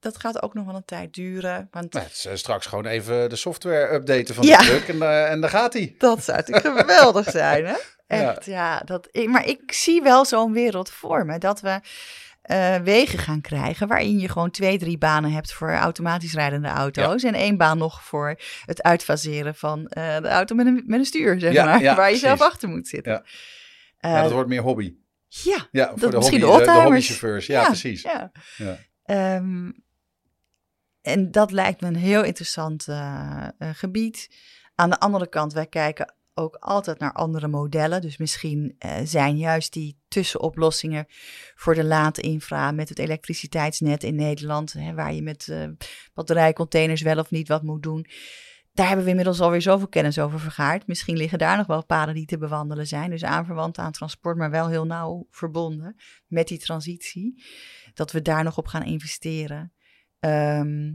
[0.00, 1.68] dat gaat ook nog wel een tijd duren.
[1.70, 4.58] Want Nou, het is, eh, straks gewoon even de software updaten van Ja.
[4.58, 5.94] de truck en, eh, en daar gaat hij.
[5.98, 7.74] dat zou natuurlijk geweldig zijn, hè?
[8.06, 8.80] Echt, ja.
[8.80, 11.38] dat, ik, maar ik zie wel zo'n wereld voor me.
[11.38, 11.80] Dat we
[12.42, 13.88] eh, wegen gaan krijgen.
[13.88, 17.22] Waarin je gewoon twee, drie banen hebt voor automatisch rijdende auto's.
[17.22, 21.40] En één baan nog voor het uitfaseren van de auto met een, met een stuur,
[21.40, 21.94] zeg maar.
[21.96, 23.12] waar je zelf achter moet zitten.
[24.00, 24.10] Ja.
[24.10, 24.94] Ja, dat wordt meer hobby.
[25.42, 27.46] Ja, Ja, voor dat de, misschien hobby, de de, hobbychauffeurs.
[27.46, 28.02] Ja, precies.
[28.02, 28.32] Ja.
[28.56, 28.78] Ja.
[29.04, 29.70] Ehm,
[31.00, 34.30] en dat lijkt me een heel interessant eh, eh, gebied.
[34.74, 38.00] Aan de andere kant, wij kijken ook altijd naar andere modellen.
[38.00, 41.06] Dus misschien eh, zijn juist die tussenoplossingen
[41.54, 45.54] voor de laadinfra met het elektriciteitsnet in Nederland, hè, waar je met
[46.14, 48.06] batterijcontainers wel of niet wat moet doen.
[48.74, 50.86] Daar hebben we inmiddels alweer zoveel kennis over vergaard.
[50.86, 53.10] Misschien liggen daar nog wel paden die te bewandelen zijn.
[53.10, 55.96] Dus aanverwant aan transport, maar wel heel nauw verbonden
[56.26, 57.44] met die transitie.
[57.94, 59.72] Dat we daar nog op gaan investeren.
[60.20, 60.92] Ehm,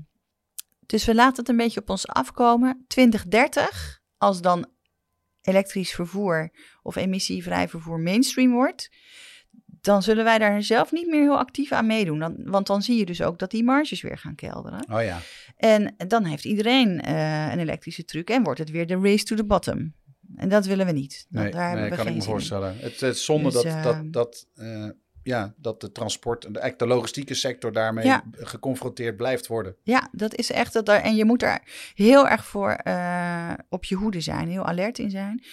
[0.85, 2.85] dus we laten het een beetje op ons afkomen.
[2.87, 4.71] 2030, als dan
[5.41, 6.51] elektrisch vervoer
[6.81, 8.89] of emissievrij vervoer mainstream wordt,
[9.81, 12.19] dan zullen wij daar zelf niet meer heel actief aan meedoen.
[12.19, 14.85] Dan, want dan zie je dus ook dat die marges weer gaan kelderen.
[14.91, 15.19] Oh ja.
[15.57, 19.35] En dan heeft iedereen eh, een elektrische truck en wordt het weer de race to
[19.35, 19.93] the bottom.
[20.35, 21.25] En dat willen we niet.
[21.29, 22.37] Dat- Nee, daar nee hebben we kan ik geen me zin in.
[22.37, 22.75] voorstellen.
[22.79, 24.85] Het, het is zonde Dus, dat, eh, dat, dat, eh,
[25.23, 28.23] ja, dat de transport, de, de logistieke sector daarmee Ja.
[28.31, 29.75] geconfronteerd blijft worden.
[29.83, 31.01] Ja, dat is echt dat daar.
[31.01, 32.77] En je moet daar heel erg voor
[33.69, 35.43] op je hoede zijn, heel alert in zijn.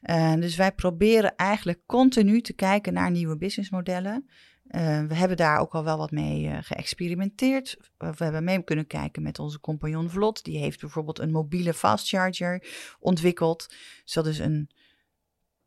[0.00, 4.28] Eh, dus wij proberen eigenlijk continu te kijken naar nieuwe businessmodellen.
[4.68, 7.76] Eh, we hebben daar ook al wel wat mee eh, geëxperimenteerd.
[7.98, 10.44] Uh, we hebben mee kunnen kijken met onze compagnon Vlot.
[10.44, 12.62] Die heeft bijvoorbeeld een mobiele fast charger
[13.00, 13.66] ontwikkeld.
[14.04, 14.70] Dus dat is een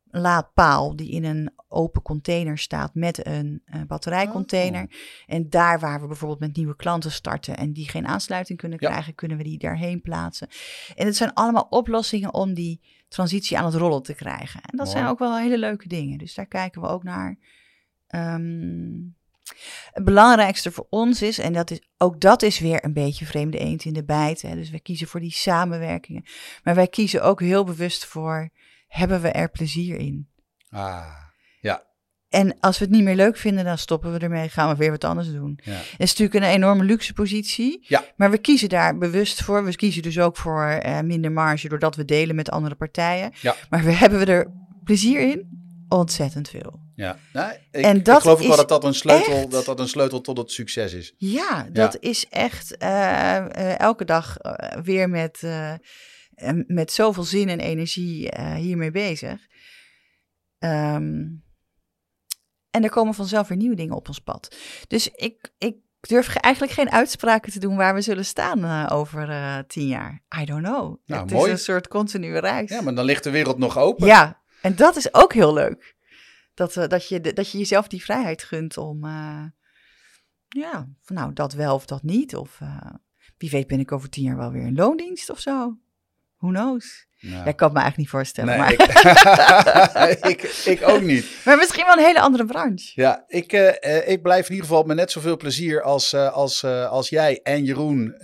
[0.04, 4.90] laadpaal die in een open container staat met een batterijcontainer.
[5.26, 8.88] En daar waar we bijvoorbeeld met nieuwe klanten starten en die geen aansluiting kunnen Ja.
[8.88, 10.48] krijgen, kunnen we die daarheen plaatsen.
[10.94, 12.80] En het zijn allemaal oplossingen om die
[13.12, 14.60] transitie aan het rollen te krijgen.
[14.62, 16.18] En dat zijn ook wel hele leuke dingen.
[16.18, 17.38] Dus daar kijken we ook naar.
[18.06, 18.90] Ehm,
[19.92, 23.58] het belangrijkste voor ons is, en dat is, ook dat is weer een beetje vreemde
[23.58, 24.42] eend in de bijt.
[24.42, 26.24] Hè, dus wij kiezen voor die samenwerkingen.
[26.62, 28.50] Maar wij kiezen ook heel bewust voor,
[28.88, 30.28] hebben we er plezier in?
[30.70, 31.21] Ah.
[32.32, 34.48] En als we het niet meer leuk vinden, dan stoppen we ermee.
[34.48, 35.58] Gaan we weer wat anders doen.
[35.64, 35.72] ja.
[35.72, 37.84] Het is natuurlijk een enorme luxe positie.
[37.88, 38.04] Ja.
[38.16, 39.64] Maar we kiezen daar bewust voor.
[39.64, 43.30] We kiezen dus ook voor eh, minder marge doordat we delen met andere partijen.
[43.40, 43.54] Ja.
[43.70, 44.50] Maar we hebben we er
[44.84, 45.60] plezier in?
[45.88, 46.80] Ontzettend veel.
[46.94, 49.64] Ja, nou, ik, En ik dat geloof ook wel dat dat een sleutel, echt- dat
[49.64, 51.14] dat een sleutel tot het succes is.
[51.16, 54.36] Ja, dat is echt eh, eh, elke dag
[54.82, 55.42] weer met,
[56.66, 59.40] met zoveel zin en energie hiermee bezig.
[60.58, 61.20] Ehm,
[62.72, 64.56] en er komen vanzelf weer nieuwe dingen op ons pad.
[64.88, 68.96] Dus ik, ik durf ge- eigenlijk geen uitspraken te doen waar we zullen staan eh,
[68.96, 70.22] over eh, tien jaar.
[70.40, 70.96] I don't know.
[71.06, 71.44] Nou, het mooi.
[71.52, 72.70] is een soort continue reis.
[72.70, 74.06] Ja, maar dan ligt de wereld nog open.
[74.06, 75.96] Ja, en dat is ook heel leuk.
[76.54, 79.06] Dat, eh, dat, je, dat je jezelf die vrijheid gunt om,
[80.48, 82.36] ja, van nou, dat wel of dat niet.
[82.36, 82.58] Of
[83.38, 85.76] wie weet ben ik over tien jaar wel weer in loondienst of zo.
[86.36, 87.06] Who knows?
[87.22, 88.50] Nou, Ja, ik kan het me eigenlijk niet voorstellen.
[88.50, 91.26] nee, maar, ik, ik, ik ook niet.
[91.44, 92.92] maar misschien wel een hele andere branche.
[92.94, 96.32] Ja, ik, eh, eh, ik blijf in ieder geval met net zoveel plezier als, eh,
[96.32, 98.14] als, als jij en Jeroen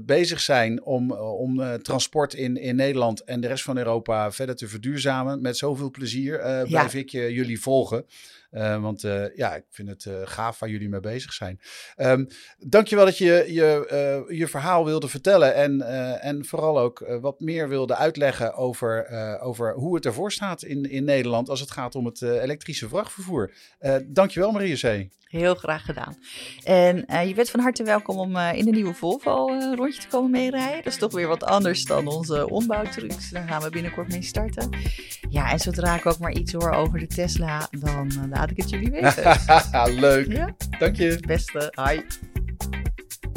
[0.00, 4.68] bezig zijn om, om transport in, in Nederland en de rest van Europa verder te
[4.68, 5.40] verduurzamen.
[5.40, 8.06] Met zoveel plezier blijf ik eh, jullie volgen.
[8.54, 11.60] Eh, want eh, ja, ik vind het eh, gaaf waar jullie mee bezig zijn.
[11.96, 12.24] Ehm
[12.58, 15.54] dankjewel dat je je, je verhaal wilde vertellen.
[15.54, 15.82] En,
[16.20, 19.08] en vooral ook wat meer wilde uitleggen over,
[19.40, 23.52] over hoe het ervoor staat in, in Nederland als het gaat om het elektrische vrachtvervoer.
[24.06, 25.08] Dankjewel Marie C.
[25.34, 26.16] Heel graag gedaan.
[26.64, 29.76] En eh, je bent van harte welkom om eh, in de nieuwe Volvo eh, een
[29.76, 30.82] rondje te komen meerijden.
[30.82, 33.30] Dat is toch weer wat anders dan onze ombouwtrucs.
[33.30, 34.70] Daar gaan we binnenkort mee starten.
[35.28, 38.70] Ja, en zodra ik ook maar iets hoor over de Tesla, dan laat ik het
[38.70, 39.36] jullie weten.
[40.00, 40.32] Leuk.
[40.32, 41.18] ja, Dank je.
[41.26, 41.72] beste.
[41.84, 42.00] Hi.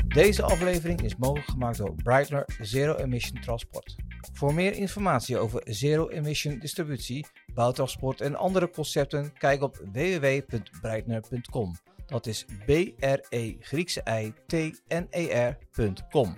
[0.07, 3.95] Deze aflevering is mogelijk gemaakt door Brightner Zero Emission Transport.
[4.33, 11.75] Voor meer informatie over Zero Emission distributie, bouwtransport en andere concepten, kijk op www.breitner.com.
[12.07, 14.53] Dat is B-R-E Griekse I T
[14.87, 16.37] N E R.com.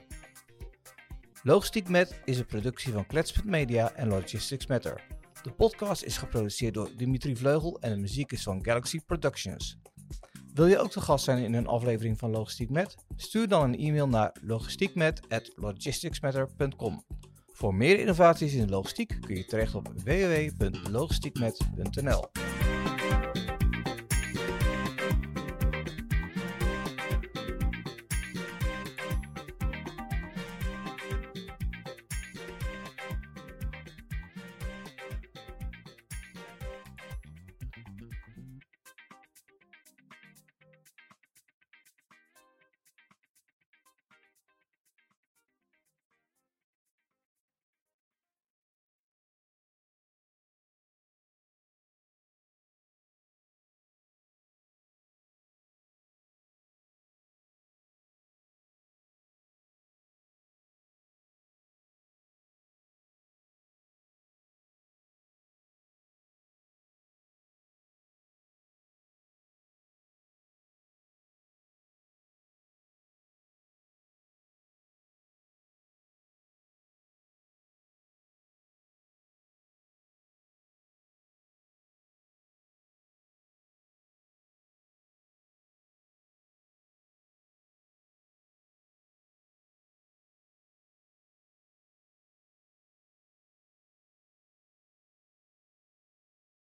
[1.43, 5.03] Logistiek Met is een productie van Klets.media en Logistics Matter.
[5.43, 9.77] De podcast is geproduceerd door Dimitri Vleugel en de muziek is van Galaxy Productions.
[10.53, 12.95] Wil je ook te gast zijn in een aflevering van Logistiek Met?
[13.15, 17.03] Stuur dan een e-mail naar logistiekmet@logisticsmatter.com.
[17.53, 22.48] Voor meer innovaties in logistiek kun je terecht op www.logistiekmet.nl.